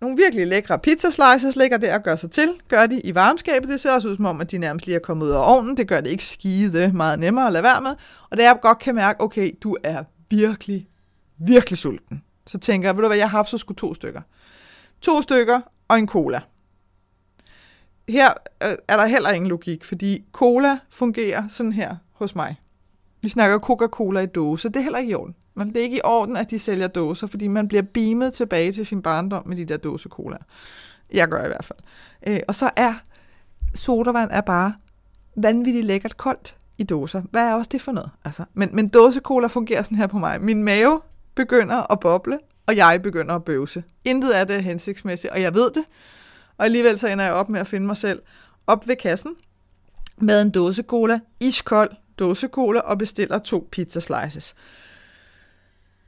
nogle 0.00 0.16
virkelig 0.16 0.46
lækre 0.46 0.78
pizza 0.78 1.10
slices 1.10 1.56
ligger 1.56 1.76
der 1.76 1.94
og 1.94 2.02
gør 2.02 2.16
sig 2.16 2.30
til. 2.30 2.48
Gør 2.68 2.86
de 2.86 3.00
i 3.00 3.14
varmskabet. 3.14 3.68
Det 3.68 3.80
ser 3.80 3.92
også 3.92 4.08
ud 4.08 4.16
som 4.16 4.24
om, 4.24 4.40
at 4.40 4.50
de 4.50 4.58
nærmest 4.58 4.86
lige 4.86 4.96
er 4.96 5.00
kommet 5.00 5.26
ud 5.26 5.30
af 5.30 5.52
ovnen. 5.54 5.76
Det 5.76 5.88
gør 5.88 6.00
det 6.00 6.10
ikke 6.10 6.24
skide 6.24 6.92
meget 6.92 7.18
nemmere 7.18 7.46
at 7.46 7.52
lade 7.52 7.64
være 7.64 7.80
med. 7.80 7.94
Og 8.30 8.36
det 8.36 8.42
jeg 8.42 8.58
godt 8.62 8.78
kan 8.78 8.94
mærke, 8.94 9.20
okay, 9.20 9.50
du 9.62 9.76
er 9.82 10.02
virkelig, 10.30 10.88
virkelig 11.38 11.78
sulten. 11.78 12.22
Så 12.50 12.58
tænker 12.58 12.88
jeg, 12.88 12.96
ved 12.96 13.02
du 13.02 13.08
hvad, 13.08 13.16
jeg 13.16 13.30
har 13.30 13.42
så 13.42 13.58
sgu 13.58 13.74
to 13.74 13.94
stykker. 13.94 14.20
To 15.00 15.22
stykker 15.22 15.60
og 15.88 15.98
en 15.98 16.08
cola. 16.08 16.40
Her 18.08 18.32
øh, 18.62 18.72
er 18.88 18.96
der 18.96 19.06
heller 19.06 19.30
ingen 19.30 19.48
logik, 19.48 19.84
fordi 19.84 20.24
cola 20.32 20.78
fungerer 20.90 21.48
sådan 21.48 21.72
her 21.72 21.96
hos 22.12 22.34
mig. 22.34 22.60
Vi 23.22 23.28
snakker 23.28 23.58
Coca-Cola 23.58 24.20
i 24.20 24.26
dåse. 24.26 24.68
Det 24.68 24.76
er 24.76 24.80
heller 24.80 24.98
ikke 24.98 25.10
i 25.10 25.14
orden. 25.14 25.34
Men 25.54 25.68
det 25.68 25.76
er 25.76 25.82
ikke 25.82 25.96
i 25.96 26.00
orden, 26.04 26.36
at 26.36 26.50
de 26.50 26.58
sælger 26.58 26.86
dåser, 26.86 27.26
fordi 27.26 27.48
man 27.48 27.68
bliver 27.68 27.82
beamet 27.82 28.32
tilbage 28.32 28.72
til 28.72 28.86
sin 28.86 29.02
barndom 29.02 29.48
med 29.48 29.56
de 29.56 29.64
der 29.64 29.76
dåse 29.76 30.08
cola. 30.08 30.36
Jeg 31.12 31.28
gør 31.28 31.44
i 31.44 31.48
hvert 31.48 31.64
fald. 31.64 31.78
Øh, 32.26 32.40
og 32.48 32.54
så 32.54 32.70
er 32.76 32.94
sodavand 33.74 34.30
er 34.32 34.40
bare 34.40 34.74
vanvittigt 35.36 35.86
lækkert 35.86 36.16
koldt 36.16 36.56
i 36.78 36.84
dåser. 36.84 37.22
Hvad 37.30 37.42
er 37.42 37.54
også 37.54 37.68
det 37.72 37.82
for 37.82 37.92
noget? 37.92 38.10
Altså, 38.24 38.44
men, 38.54 38.76
men 38.76 38.88
dåsekola 38.88 39.46
fungerer 39.46 39.82
sådan 39.82 39.98
her 39.98 40.06
på 40.06 40.18
mig. 40.18 40.40
Min 40.40 40.64
mave 40.64 41.00
begynder 41.40 41.92
at 41.92 42.00
boble, 42.00 42.38
og 42.66 42.76
jeg 42.76 43.02
begynder 43.02 43.34
at 43.34 43.44
bøvse. 43.44 43.84
Intet 44.04 44.30
af 44.30 44.46
det 44.46 44.56
er 44.56 44.60
hensigtsmæssigt, 44.60 45.32
og 45.32 45.42
jeg 45.42 45.54
ved 45.54 45.70
det. 45.70 45.84
Og 46.58 46.64
alligevel 46.64 46.98
så 46.98 47.08
ender 47.08 47.24
jeg 47.24 47.34
op 47.34 47.48
med 47.48 47.60
at 47.60 47.66
finde 47.66 47.86
mig 47.86 47.96
selv 47.96 48.22
op 48.66 48.88
ved 48.88 48.96
kassen 48.96 49.36
med 50.16 50.42
en 50.42 50.50
dåse 50.50 50.82
cola, 50.82 51.20
iskold 51.40 51.90
dåse 52.18 52.48
cola 52.48 52.80
og 52.80 52.98
bestiller 52.98 53.38
to 53.38 53.68
pizza 53.72 54.00
slices. 54.00 54.54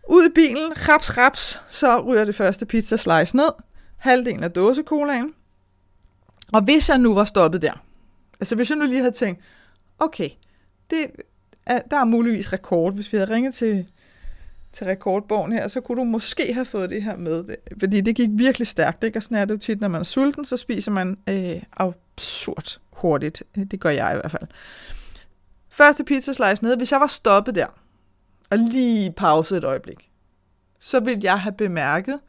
Ud 0.08 0.28
i 0.28 0.32
bilen, 0.34 0.88
raps, 0.88 1.18
raps, 1.18 1.60
så 1.68 2.00
ryger 2.00 2.24
det 2.24 2.34
første 2.34 2.66
pizza 2.66 2.96
slice 2.96 3.36
ned. 3.36 3.50
Halvdelen 3.96 4.44
af 4.44 4.50
dåsekolaen. 4.50 5.34
Og 6.52 6.62
hvis 6.62 6.88
jeg 6.88 6.98
nu 6.98 7.14
var 7.14 7.24
stoppet 7.24 7.62
der, 7.62 7.84
altså 8.40 8.54
hvis 8.54 8.70
jeg 8.70 8.78
nu 8.78 8.84
lige 8.84 9.00
havde 9.00 9.14
tænkt, 9.14 9.40
okay, 9.98 10.28
det 10.90 11.06
er, 11.66 11.80
der 11.90 11.96
er 11.96 12.04
muligvis 12.04 12.52
rekord. 12.52 12.94
Hvis 12.94 13.12
vi 13.12 13.16
havde 13.16 13.34
ringet 13.34 13.54
til, 13.54 13.88
til 14.72 14.86
rekordbogen 14.86 15.52
her, 15.52 15.68
så 15.68 15.80
kunne 15.80 15.98
du 15.98 16.04
måske 16.04 16.54
have 16.54 16.64
fået 16.64 16.90
det 16.90 17.02
her 17.02 17.16
med. 17.16 17.44
Fordi 17.80 18.00
det 18.00 18.16
gik 18.16 18.30
virkelig 18.32 18.66
stærkt, 18.66 19.04
ikke? 19.04 19.18
Og 19.18 19.22
sådan 19.22 19.36
er 19.36 19.44
det 19.44 19.54
jo 19.54 19.58
tit, 19.58 19.80
når 19.80 19.88
man 19.88 20.00
er 20.00 20.04
sulten, 20.04 20.44
så 20.44 20.56
spiser 20.56 20.90
man 20.90 21.18
øh, 21.28 21.62
absurd 21.76 22.78
hurtigt. 22.92 23.42
Det 23.70 23.80
gør 23.80 23.90
jeg 23.90 24.12
i 24.12 24.14
hvert 24.14 24.30
fald. 24.30 24.48
Første 25.68 26.04
pizza 26.04 26.32
slice 26.32 26.64
ned. 26.64 26.76
Hvis 26.76 26.92
jeg 26.92 27.00
var 27.00 27.06
stoppet 27.06 27.54
der, 27.54 27.66
og 28.50 28.58
lige 28.58 29.12
pauset 29.12 29.58
et 29.58 29.64
øjeblik, 29.64 30.10
så 30.80 31.00
ville 31.00 31.20
jeg 31.22 31.40
have 31.40 31.52
bemærket, 31.52 32.20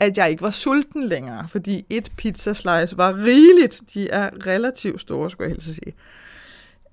at 0.00 0.18
jeg 0.18 0.30
ikke 0.30 0.42
var 0.42 0.50
sulten 0.50 1.04
længere, 1.04 1.48
fordi 1.48 1.86
et 1.90 2.12
pizza 2.16 2.54
slice 2.54 2.96
var 2.96 3.16
rigeligt. 3.16 3.82
De 3.94 4.10
er 4.10 4.46
relativt 4.46 5.00
store, 5.00 5.30
skulle 5.30 5.48
jeg 5.48 5.54
helst 5.54 5.74
sige. 5.74 5.94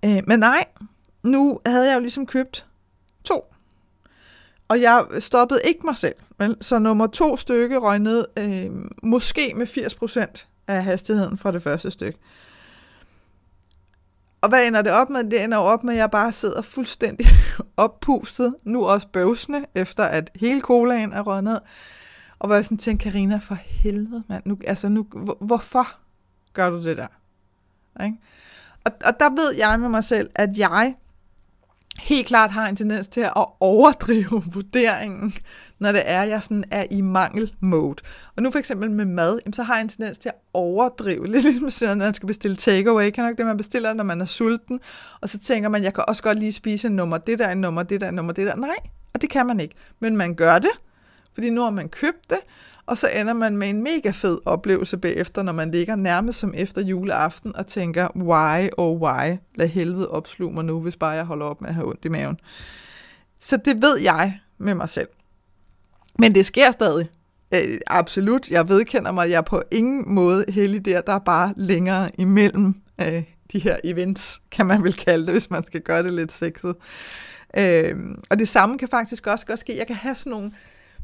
Øh, 0.05 0.23
men 0.27 0.39
nej, 0.39 0.65
nu 1.23 1.59
havde 1.65 1.87
jeg 1.89 1.95
jo 1.95 1.99
ligesom 1.99 2.25
købt 2.25 2.65
to. 3.23 3.52
Og 4.73 4.81
jeg 4.81 5.05
stoppede 5.19 5.61
ikke 5.63 5.79
mig 5.83 5.97
selv. 5.97 6.15
Vel? 6.37 6.57
Så 6.61 6.79
nummer 6.79 7.07
to 7.07 7.37
stykke 7.37 7.77
røg 7.77 7.99
ned 7.99 8.25
øh, 8.39 8.71
måske 9.03 9.53
med 9.55 9.67
80% 9.67 10.45
af 10.67 10.83
hastigheden 10.83 11.37
fra 11.37 11.51
det 11.51 11.63
første 11.63 11.91
stykke. 11.91 12.19
Og 14.41 14.49
hvad 14.49 14.67
ender 14.67 14.81
det 14.81 14.91
op 14.91 15.09
med? 15.09 15.23
Det 15.23 15.43
ender 15.43 15.57
op 15.57 15.83
med, 15.83 15.93
at 15.93 15.99
jeg 15.99 16.11
bare 16.11 16.31
sidder 16.31 16.61
fuldstændig 16.61 17.27
oppustet, 17.77 18.55
nu 18.63 18.85
også 18.85 19.07
bøvsende, 19.07 19.65
efter 19.75 20.03
at 20.03 20.31
hele 20.35 20.61
colaen 20.61 21.13
er 21.13 21.21
røget 21.21 21.43
ned. 21.43 21.59
Og 22.39 22.47
hvor 22.47 22.55
jeg 22.55 22.65
sådan 22.65 22.77
tænkte, 22.77 23.03
Karina 23.03 23.37
for 23.37 23.55
helvede, 23.55 24.23
mand. 24.29 24.43
Nu, 24.45 24.57
altså 24.67 24.89
nu, 24.89 25.07
hvor, 25.11 25.37
hvorfor 25.41 25.87
gør 26.53 26.69
du 26.69 26.83
det 26.83 26.97
der? 26.97 27.07
Ikke? 28.03 28.17
Og, 28.85 28.91
og 29.05 29.19
der 29.19 29.29
ved 29.29 29.53
jeg 29.57 29.79
med 29.79 29.89
mig 29.89 30.03
selv, 30.03 30.29
at 30.35 30.57
jeg 30.57 30.95
helt 31.99 32.27
klart 32.27 32.51
har 32.51 32.67
en 32.67 32.75
tendens 32.75 33.07
til 33.07 33.21
at 33.21 33.45
overdrive 33.59 34.43
vurderingen, 34.53 35.33
når 35.79 35.91
det 35.91 36.01
er, 36.05 36.21
at 36.21 36.29
jeg 36.29 36.43
sådan 36.43 36.63
er 36.71 36.85
i 36.91 37.01
mangel-mode. 37.01 38.03
Og 38.35 38.43
nu 38.43 38.51
for 38.51 38.59
eksempel 38.59 38.91
med 38.91 39.05
mad, 39.05 39.53
så 39.53 39.63
har 39.63 39.73
jeg 39.73 39.81
en 39.81 39.89
tendens 39.89 40.17
til 40.17 40.29
at 40.29 40.35
overdrive. 40.53 41.27
Lidt 41.31 41.43
ligesom 41.43 41.97
når 41.97 42.05
man 42.05 42.13
skal 42.13 42.27
bestille 42.27 42.57
takeaway, 42.57 43.09
kan 43.09 43.23
nok 43.23 43.37
det, 43.37 43.45
man 43.45 43.57
bestiller, 43.57 43.93
når 43.93 44.03
man 44.03 44.21
er 44.21 44.25
sulten. 44.25 44.79
Og 45.21 45.29
så 45.29 45.39
tænker 45.39 45.69
man, 45.69 45.83
jeg 45.83 45.93
kan 45.93 46.03
også 46.07 46.23
godt 46.23 46.39
lige 46.39 46.51
spise 46.51 46.87
en 46.87 46.95
nummer, 46.95 47.17
det 47.17 47.39
der 47.39 47.47
er 47.47 47.51
en 47.51 47.61
nummer, 47.61 47.83
det 47.83 48.01
der 48.01 48.07
er 48.07 48.09
en 48.09 48.15
nummer, 48.15 48.33
det 48.33 48.47
der. 48.47 48.55
Nej, 48.55 48.77
og 49.13 49.21
det 49.21 49.29
kan 49.29 49.45
man 49.45 49.59
ikke. 49.59 49.75
Men 49.99 50.17
man 50.17 50.35
gør 50.35 50.59
det, 50.59 50.71
fordi 51.33 51.49
nu 51.49 51.61
har 51.61 51.69
man 51.69 51.89
købt 51.89 52.29
det, 52.29 52.39
og 52.85 52.97
så 52.97 53.07
ender 53.15 53.33
man 53.33 53.57
med 53.57 53.69
en 53.69 53.83
mega 53.83 54.11
fed 54.11 54.37
oplevelse 54.45 54.97
bagefter, 54.97 55.43
når 55.43 55.53
man 55.53 55.71
ligger 55.71 55.95
nærmest 55.95 56.39
som 56.39 56.53
efter 56.57 56.81
juleaften 56.81 57.55
og 57.55 57.67
tænker, 57.67 58.07
why 58.15 58.69
oh 58.77 59.01
why, 59.01 59.37
lad 59.55 59.67
helvede 59.67 60.09
opsluge 60.09 60.53
mig 60.53 60.65
nu, 60.65 60.79
hvis 60.79 60.95
bare 60.95 61.11
jeg 61.11 61.25
holder 61.25 61.45
op 61.45 61.61
med 61.61 61.69
at 61.69 61.75
have 61.75 61.87
ondt 61.87 62.05
i 62.05 62.09
maven. 62.09 62.39
Så 63.39 63.57
det 63.57 63.81
ved 63.81 63.97
jeg 63.97 64.39
med 64.57 64.75
mig 64.75 64.89
selv. 64.89 65.07
Men 66.19 66.35
det 66.35 66.45
sker 66.45 66.71
stadig. 66.71 67.09
Øh, 67.53 67.77
absolut, 67.87 68.49
jeg 68.51 68.69
vedkender 68.69 69.11
mig, 69.11 69.23
at 69.23 69.29
jeg 69.29 69.37
er 69.37 69.41
på 69.41 69.61
ingen 69.71 70.13
måde 70.13 70.45
heldig 70.49 70.85
der. 70.85 71.01
Der 71.01 71.13
er 71.13 71.19
bare 71.19 71.53
længere 71.57 72.11
imellem 72.17 72.75
øh, 73.01 73.23
de 73.53 73.59
her 73.59 73.77
events, 73.83 74.41
kan 74.51 74.65
man 74.65 74.83
vel 74.83 74.93
kalde 74.93 75.25
det, 75.25 75.33
hvis 75.33 75.49
man 75.49 75.63
skal 75.63 75.81
gøre 75.81 76.03
det 76.03 76.13
lidt 76.13 76.31
sexet. 76.31 76.75
Øh, 77.57 77.95
og 78.29 78.39
det 78.39 78.47
samme 78.47 78.77
kan 78.77 78.87
faktisk 78.87 79.27
også 79.27 79.45
godt 79.45 79.59
ske. 79.59 79.77
Jeg 79.77 79.87
kan 79.87 79.95
have 79.95 80.15
sådan 80.15 80.31
nogle 80.31 80.51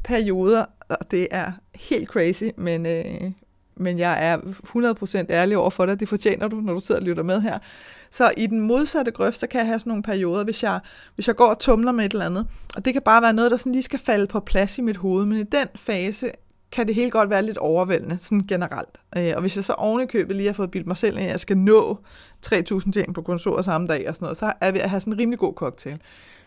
perioder, 0.04 0.64
og 0.88 1.10
det 1.10 1.28
er 1.30 1.52
helt 1.88 2.08
crazy, 2.08 2.44
men, 2.56 2.86
øh, 2.86 3.30
men 3.76 3.98
jeg 3.98 4.26
er 4.26 4.38
100% 4.38 5.26
ærlig 5.30 5.56
over 5.56 5.70
for 5.70 5.86
dig. 5.86 6.00
Det 6.00 6.08
fortjener 6.08 6.48
du, 6.48 6.56
når 6.56 6.72
du 6.72 6.80
sidder 6.80 7.00
og 7.00 7.06
lytter 7.06 7.22
med 7.22 7.40
her. 7.40 7.58
Så 8.10 8.32
i 8.36 8.46
den 8.46 8.60
modsatte 8.60 9.10
grøft, 9.10 9.38
så 9.38 9.46
kan 9.46 9.58
jeg 9.58 9.66
have 9.66 9.78
sådan 9.78 9.90
nogle 9.90 10.02
perioder, 10.02 10.44
hvis 10.44 10.62
jeg, 10.62 10.80
hvis 11.14 11.26
jeg 11.26 11.36
går 11.36 11.46
og 11.46 11.58
tumler 11.58 11.92
med 11.92 12.04
et 12.04 12.12
eller 12.12 12.26
andet. 12.26 12.46
Og 12.76 12.84
det 12.84 12.92
kan 12.92 13.02
bare 13.02 13.22
være 13.22 13.32
noget, 13.32 13.50
der 13.50 13.56
sådan 13.56 13.72
lige 13.72 13.82
skal 13.82 13.98
falde 13.98 14.26
på 14.26 14.40
plads 14.40 14.78
i 14.78 14.80
mit 14.80 14.96
hoved. 14.96 15.26
Men 15.26 15.38
i 15.38 15.42
den 15.42 15.68
fase 15.74 16.30
kan 16.72 16.86
det 16.86 16.94
helt 16.94 17.12
godt 17.12 17.30
være 17.30 17.42
lidt 17.42 17.58
overvældende, 17.58 18.18
sådan 18.20 18.40
generelt. 18.40 18.98
Øh, 19.16 19.32
og 19.34 19.40
hvis 19.40 19.56
jeg 19.56 19.64
så 19.64 19.72
ovenikøbet 19.72 20.36
lige 20.36 20.46
har 20.46 20.54
fået 20.54 20.70
bildt 20.70 20.86
mig 20.86 20.96
selv, 20.96 21.18
at 21.18 21.24
jeg 21.24 21.40
skal 21.40 21.58
nå 21.58 21.98
3.000 22.46 22.92
ting 22.92 23.14
på 23.14 23.22
kontoret 23.22 23.64
samme 23.64 23.86
dag 23.86 24.08
og 24.08 24.14
sådan 24.14 24.24
noget, 24.24 24.36
så 24.36 24.52
er 24.60 24.72
jeg 24.72 24.80
at 24.80 24.90
have 24.90 25.00
sådan 25.00 25.12
en 25.12 25.18
rimelig 25.18 25.38
god 25.38 25.54
cocktail. 25.54 26.00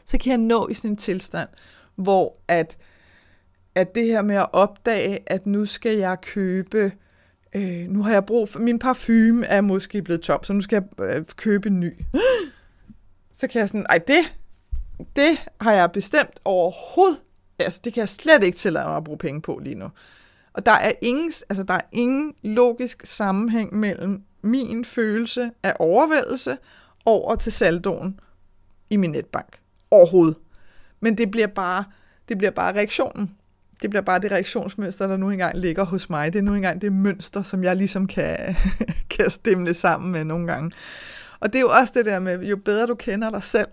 Så 0.05 0.17
kan 0.17 0.29
jeg 0.29 0.37
nå 0.37 0.67
i 0.67 0.73
sådan 0.73 0.89
en 0.89 0.97
tilstand, 0.97 1.49
hvor 1.95 2.37
at 2.47 2.77
at 3.75 3.95
det 3.95 4.05
her 4.05 4.21
med 4.21 4.35
at 4.35 4.47
opdage, 4.53 5.19
at 5.27 5.45
nu 5.45 5.65
skal 5.65 5.97
jeg 5.97 6.21
købe, 6.21 6.91
øh, 7.55 7.87
nu 7.89 8.03
har 8.03 8.11
jeg 8.11 8.25
brug 8.25 8.49
for, 8.49 8.59
min 8.59 8.79
parfume 8.79 9.45
er 9.45 9.61
måske 9.61 10.01
blevet 10.01 10.21
tom, 10.21 10.43
så 10.43 10.53
nu 10.53 10.61
skal 10.61 10.83
jeg 10.99 11.05
øh, 11.05 11.25
købe 11.35 11.69
en 11.69 11.79
ny. 11.79 11.93
Så 13.35 13.47
kan 13.47 13.59
jeg 13.59 13.69
sådan, 13.69 13.85
ej 13.89 13.97
det, 13.97 14.35
det 15.15 15.37
har 15.61 15.71
jeg 15.71 15.91
bestemt 15.91 16.39
overhovedet, 16.45 17.21
altså 17.59 17.81
det 17.83 17.93
kan 17.93 18.01
jeg 18.01 18.09
slet 18.09 18.43
ikke 18.43 18.57
tillade 18.57 18.87
mig 18.87 18.97
at 18.97 19.03
bruge 19.03 19.17
penge 19.17 19.41
på 19.41 19.59
lige 19.63 19.75
nu. 19.75 19.89
Og 20.53 20.65
der 20.65 20.71
er 20.71 20.91
ingen, 21.01 21.31
altså 21.49 21.63
der 21.63 21.73
er 21.73 21.81
ingen 21.91 22.33
logisk 22.43 23.05
sammenhæng 23.05 23.75
mellem 23.75 24.23
min 24.41 24.85
følelse 24.85 25.51
af 25.63 25.75
overvældelse 25.79 26.57
over 27.05 27.35
til 27.35 27.51
saldoen 27.51 28.19
i 28.89 28.97
min 28.97 29.11
netbank. 29.11 29.59
Overhovedet. 29.91 30.35
Men 30.99 31.17
det 31.17 31.31
bliver 31.31 31.47
bare, 31.47 31.83
det 32.29 32.37
bliver 32.37 32.51
bare 32.51 32.73
reaktionen 32.73 33.35
det 33.83 33.89
bliver 33.89 34.03
bare 34.03 34.19
det 34.19 34.31
reaktionsmønster, 34.31 35.07
der 35.07 35.17
nu 35.17 35.31
engang 35.31 35.57
ligger 35.57 35.83
hos 35.83 36.09
mig. 36.09 36.33
Det 36.33 36.39
er 36.39 36.43
nu 36.43 36.55
engang 36.55 36.81
det 36.81 36.93
mønster, 36.93 37.43
som 37.43 37.63
jeg 37.63 37.75
ligesom 37.75 38.07
kan, 38.07 38.55
kan 39.17 39.29
stemme 39.29 39.73
sammen 39.73 40.11
med 40.11 40.23
nogle 40.23 40.47
gange. 40.47 40.71
Og 41.39 41.53
det 41.53 41.55
er 41.55 41.61
jo 41.61 41.69
også 41.69 41.93
det 41.95 42.05
der 42.05 42.19
med, 42.19 42.43
jo 42.43 42.57
bedre 42.57 42.87
du 42.87 42.95
kender 42.95 43.29
dig 43.29 43.43
selv, 43.43 43.67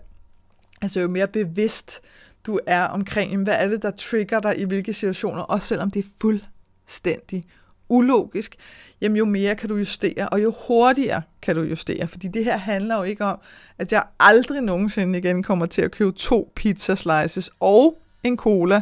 altså 0.81 0.99
jo 0.99 1.07
mere 1.07 1.27
bevidst 1.27 2.01
du 2.45 2.59
er 2.65 2.83
omkring, 2.83 3.43
hvad 3.43 3.53
er 3.53 3.67
det, 3.67 3.81
der 3.81 3.91
trigger 3.91 4.39
dig 4.39 4.59
i 4.59 4.63
hvilke 4.63 4.93
situationer, 4.93 5.41
også 5.41 5.67
selvom 5.67 5.91
det 5.91 6.05
er 6.05 6.09
fuldstændig 6.21 7.45
ulogisk, 7.89 8.55
jamen 9.01 9.17
jo 9.17 9.25
mere 9.25 9.55
kan 9.55 9.69
du 9.69 9.75
justere, 9.75 10.29
og 10.29 10.43
jo 10.43 10.53
hurtigere 10.67 11.21
kan 11.41 11.55
du 11.55 11.61
justere. 11.61 12.07
Fordi 12.07 12.27
det 12.27 12.43
her 12.43 12.57
handler 12.57 12.97
jo 12.97 13.03
ikke 13.03 13.25
om, 13.25 13.39
at 13.77 13.91
jeg 13.91 14.03
aldrig 14.19 14.61
nogensinde 14.61 15.19
igen 15.19 15.43
kommer 15.43 15.65
til 15.65 15.81
at 15.81 15.91
købe 15.91 16.11
to 16.11 16.51
pizza 16.55 16.95
slices 16.95 17.51
og 17.59 18.01
en 18.23 18.37
cola, 18.37 18.81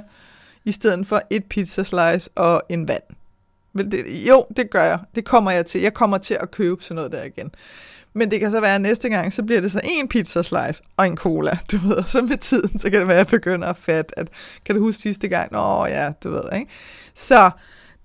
i 0.65 0.71
stedet 0.71 1.07
for 1.07 1.21
et 1.29 1.45
pizza 1.45 1.83
slice 1.83 2.29
og 2.35 2.63
en 2.69 2.87
vand. 2.87 3.03
Men 3.73 3.91
det, 3.91 4.05
jo, 4.07 4.45
det 4.57 4.69
gør 4.69 4.83
jeg. 4.83 4.99
Det 5.15 5.25
kommer 5.25 5.51
jeg 5.51 5.65
til. 5.65 5.81
Jeg 5.81 5.93
kommer 5.93 6.17
til 6.17 6.37
at 6.41 6.51
købe 6.51 6.83
sådan 6.83 6.95
noget 6.95 7.11
der 7.11 7.23
igen. 7.23 7.51
Men 8.13 8.31
det 8.31 8.39
kan 8.39 8.51
så 8.51 8.61
være, 8.61 8.75
at 8.75 8.81
næste 8.81 9.09
gang, 9.09 9.33
så 9.33 9.43
bliver 9.43 9.61
det 9.61 9.71
så 9.71 9.81
en 9.83 10.07
pizza 10.07 10.41
slice 10.41 10.83
og 10.97 11.07
en 11.07 11.17
cola, 11.17 11.57
du 11.71 11.77
ved. 11.77 11.95
Og 11.95 12.09
så 12.09 12.21
med 12.21 12.37
tiden, 12.37 12.79
så 12.79 12.89
kan 12.89 12.99
det 12.99 13.07
være, 13.07 13.17
at 13.17 13.31
jeg 13.31 13.39
begynder 13.39 13.67
at 13.67 13.77
fatte, 13.77 14.19
at 14.19 14.27
kan 14.65 14.75
du 14.75 14.81
huske 14.81 15.01
sidste 15.01 15.27
gang? 15.27 15.51
Nå 15.51 15.85
ja, 15.85 16.11
du 16.23 16.29
ved, 16.29 16.43
ikke? 16.53 16.67
Så 17.13 17.51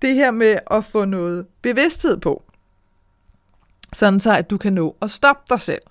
det 0.01 0.15
her 0.15 0.31
med 0.31 0.59
at 0.71 0.85
få 0.85 1.05
noget 1.05 1.45
bevidsthed 1.61 2.17
på, 2.17 2.43
sådan 3.93 4.19
så, 4.19 4.33
at 4.33 4.49
du 4.49 4.57
kan 4.57 4.73
nå 4.73 4.95
at 5.01 5.11
stoppe 5.11 5.43
dig 5.49 5.61
selv, 5.61 5.81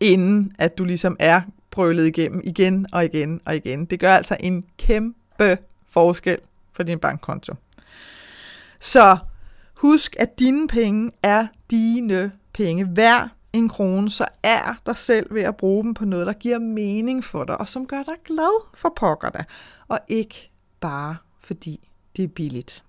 inden 0.00 0.52
at 0.58 0.78
du 0.78 0.84
ligesom 0.84 1.16
er 1.18 1.40
brølet 1.70 2.06
igennem 2.06 2.40
igen 2.44 2.86
og 2.92 3.04
igen 3.04 3.40
og 3.44 3.56
igen. 3.56 3.84
Det 3.84 4.00
gør 4.00 4.14
altså 4.14 4.36
en 4.40 4.64
kæmpe 4.78 5.58
forskel 5.94 6.38
for 6.72 6.82
din 6.82 6.98
bankkonto. 6.98 7.54
Så 8.80 9.18
husk, 9.74 10.16
at 10.18 10.38
dine 10.38 10.68
penge 10.68 11.10
er 11.22 11.46
dine 11.70 12.32
penge. 12.52 12.84
Hver 12.84 13.28
en 13.52 13.68
krone, 13.68 14.10
så 14.10 14.26
er 14.42 14.74
dig 14.86 14.96
selv 14.96 15.34
ved 15.34 15.42
at 15.42 15.56
bruge 15.56 15.84
dem 15.84 15.94
på 15.94 16.04
noget, 16.04 16.26
der 16.26 16.32
giver 16.32 16.58
mening 16.58 17.24
for 17.24 17.44
dig, 17.44 17.60
og 17.60 17.68
som 17.68 17.86
gør 17.86 18.02
dig 18.02 18.14
glad 18.24 18.66
for 18.74 18.92
pokker 18.96 19.30
dig, 19.30 19.44
og 19.88 19.98
ikke 20.08 20.50
bare 20.80 21.16
fordi 21.40 21.88
det 22.16 22.24
er 22.24 22.28
billigt. 22.28 22.84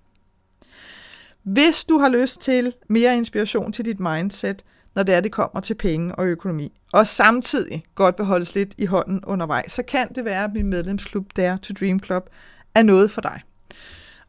Hvis 1.43 1.83
du 1.83 1.99
har 1.99 2.09
lyst 2.09 2.41
til 2.41 2.73
mere 2.87 3.17
inspiration 3.17 3.71
til 3.71 3.85
dit 3.85 3.99
mindset, 3.99 4.63
når 4.95 5.03
det 5.03 5.15
er, 5.15 5.21
det 5.21 5.31
kommer 5.31 5.59
til 5.59 5.75
penge 5.75 6.15
og 6.15 6.25
økonomi, 6.25 6.71
og 6.93 7.07
samtidig 7.07 7.83
godt 7.95 8.17
vil 8.17 8.25
holdes 8.25 8.55
lidt 8.55 8.73
i 8.77 8.85
hånden 8.85 9.25
undervejs, 9.25 9.71
så 9.71 9.83
kan 9.83 10.13
det 10.13 10.25
være, 10.25 10.43
at 10.43 10.53
min 10.53 10.67
medlemsklub 10.67 11.25
der 11.35 11.57
to 11.57 11.73
Dream 11.79 11.99
Club 12.03 12.29
er 12.75 12.83
noget 12.83 13.11
for 13.11 13.21
dig. 13.21 13.41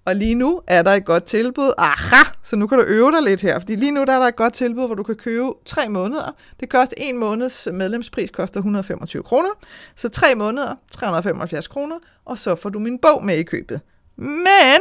Og 0.04 0.16
lige 0.16 0.34
nu 0.34 0.60
er 0.66 0.82
der 0.82 0.90
et 0.90 1.04
godt 1.04 1.24
tilbud. 1.24 1.72
Aha! 1.78 2.30
Så 2.42 2.56
nu 2.56 2.66
kan 2.66 2.78
du 2.78 2.84
øve 2.84 3.12
dig 3.12 3.22
lidt 3.22 3.40
her, 3.40 3.58
fordi 3.58 3.76
lige 3.76 3.92
nu 3.92 4.04
der 4.04 4.12
er 4.12 4.18
der 4.18 4.26
et 4.26 4.36
godt 4.36 4.54
tilbud, 4.54 4.86
hvor 4.86 4.94
du 4.94 5.02
kan 5.02 5.14
købe 5.14 5.50
tre 5.64 5.88
måneder. 5.88 6.36
Det 6.60 6.68
koster 6.68 6.94
en 6.96 7.18
måneds 7.18 7.68
medlemspris, 7.72 8.30
koster 8.30 8.60
125 8.60 9.22
kroner. 9.22 9.48
Så 9.96 10.08
tre 10.08 10.34
måneder, 10.34 10.74
375 10.90 11.68
kroner, 11.68 11.96
og 12.24 12.38
så 12.38 12.54
får 12.54 12.70
du 12.70 12.78
min 12.78 12.98
bog 12.98 13.24
med 13.24 13.36
i 13.36 13.42
købet. 13.42 13.80
Men 14.16 14.80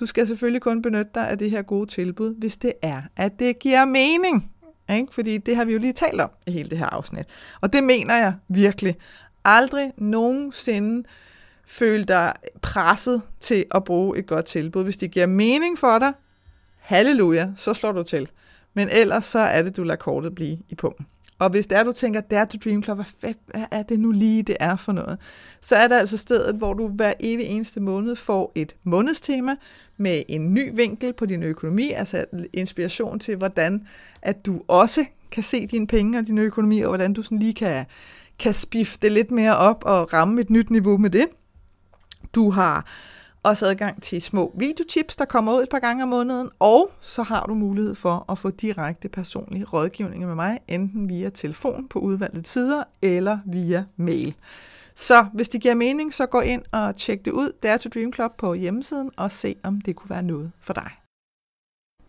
du 0.00 0.06
skal 0.06 0.26
selvfølgelig 0.26 0.62
kun 0.62 0.82
benytte 0.82 1.10
dig 1.14 1.28
af 1.28 1.38
det 1.38 1.50
her 1.50 1.62
gode 1.62 1.86
tilbud, 1.86 2.34
hvis 2.38 2.56
det 2.56 2.72
er, 2.82 3.02
at 3.16 3.32
det 3.38 3.58
giver 3.58 3.84
mening. 3.84 4.52
Ikke? 4.90 5.14
Fordi 5.14 5.38
det 5.38 5.56
har 5.56 5.64
vi 5.64 5.72
jo 5.72 5.78
lige 5.78 5.92
talt 5.92 6.20
om 6.20 6.30
i 6.46 6.50
hele 6.50 6.70
det 6.70 6.78
her 6.78 6.86
afsnit. 6.86 7.26
Og 7.60 7.72
det 7.72 7.84
mener 7.84 8.16
jeg 8.16 8.34
virkelig. 8.48 8.96
Aldrig 9.44 9.92
nogensinde 9.96 11.08
føle 11.70 12.04
dig 12.04 12.32
presset 12.62 13.22
til 13.40 13.64
at 13.70 13.84
bruge 13.84 14.18
et 14.18 14.26
godt 14.26 14.44
tilbud. 14.44 14.84
Hvis 14.84 14.96
det 14.96 15.10
giver 15.10 15.26
mening 15.26 15.78
for 15.78 15.98
dig, 15.98 16.12
halleluja, 16.78 17.50
så 17.56 17.74
slår 17.74 17.92
du 17.92 18.02
til. 18.02 18.28
Men 18.74 18.88
ellers 18.88 19.24
så 19.24 19.38
er 19.38 19.62
det, 19.62 19.76
du 19.76 19.82
lader 19.82 19.96
kortet 19.96 20.34
blive 20.34 20.58
i 20.68 20.74
punkten. 20.74 21.06
Og 21.38 21.50
hvis 21.50 21.66
det 21.66 21.78
er, 21.78 21.82
du 21.82 21.92
tænker, 21.92 22.22
er 22.30 22.44
to 22.44 22.58
Dream 22.64 22.82
Club, 22.82 22.98
hvad 23.20 23.34
er 23.70 23.82
det 23.82 24.00
nu 24.00 24.10
lige, 24.10 24.42
det 24.42 24.56
er 24.60 24.76
for 24.76 24.92
noget? 24.92 25.18
Så 25.60 25.76
er 25.76 25.88
det 25.88 25.94
altså 25.94 26.16
stedet, 26.16 26.54
hvor 26.54 26.74
du 26.74 26.88
hver 26.88 27.12
evig 27.20 27.46
eneste 27.46 27.80
måned 27.80 28.16
får 28.16 28.52
et 28.54 28.76
månedstema 28.84 29.56
med 29.96 30.22
en 30.28 30.54
ny 30.54 30.70
vinkel 30.74 31.12
på 31.12 31.26
din 31.26 31.42
økonomi, 31.42 31.90
altså 31.90 32.24
inspiration 32.52 33.18
til, 33.18 33.36
hvordan 33.36 33.86
at 34.22 34.46
du 34.46 34.62
også 34.68 35.04
kan 35.30 35.42
se 35.42 35.66
dine 35.66 35.86
penge 35.86 36.18
og 36.18 36.26
din 36.26 36.38
økonomi, 36.38 36.80
og 36.80 36.88
hvordan 36.88 37.12
du 37.12 37.22
sådan 37.22 37.38
lige 37.38 37.54
kan, 37.54 37.84
kan 38.38 38.54
spifte 38.54 39.08
lidt 39.08 39.30
mere 39.30 39.56
op 39.56 39.82
og 39.86 40.12
ramme 40.12 40.40
et 40.40 40.50
nyt 40.50 40.70
niveau 40.70 40.96
med 40.96 41.10
det. 41.10 41.26
Du 42.34 42.50
har 42.50 42.86
også 43.42 43.66
adgang 43.66 44.02
til 44.02 44.22
små 44.22 44.54
videotips, 44.58 45.16
der 45.16 45.24
kommer 45.24 45.54
ud 45.56 45.62
et 45.62 45.68
par 45.68 45.78
gange 45.78 46.02
om 46.02 46.08
måneden, 46.08 46.50
og 46.58 46.90
så 47.00 47.22
har 47.22 47.46
du 47.46 47.54
mulighed 47.54 47.94
for 47.94 48.24
at 48.28 48.38
få 48.38 48.50
direkte 48.50 49.08
personlige 49.08 49.64
rådgivninger 49.64 50.26
med 50.26 50.34
mig, 50.34 50.58
enten 50.68 51.08
via 51.08 51.30
telefon 51.30 51.88
på 51.88 51.98
udvalgte 51.98 52.42
tider 52.42 52.82
eller 53.02 53.38
via 53.46 53.84
mail. 53.96 54.34
Så 54.94 55.26
hvis 55.32 55.48
det 55.48 55.60
giver 55.60 55.74
mening, 55.74 56.14
så 56.14 56.26
gå 56.26 56.40
ind 56.40 56.62
og 56.72 56.96
tjek 56.96 57.24
det 57.24 57.30
ud, 57.30 57.52
Det 57.62 57.70
er 57.70 57.76
til 57.76 57.90
Dream 57.90 58.12
Club 58.12 58.36
på 58.38 58.54
hjemmesiden, 58.54 59.10
og 59.16 59.32
se 59.32 59.56
om 59.62 59.80
det 59.80 59.96
kunne 59.96 60.10
være 60.10 60.22
noget 60.22 60.52
for 60.60 60.72
dig. 60.72 60.99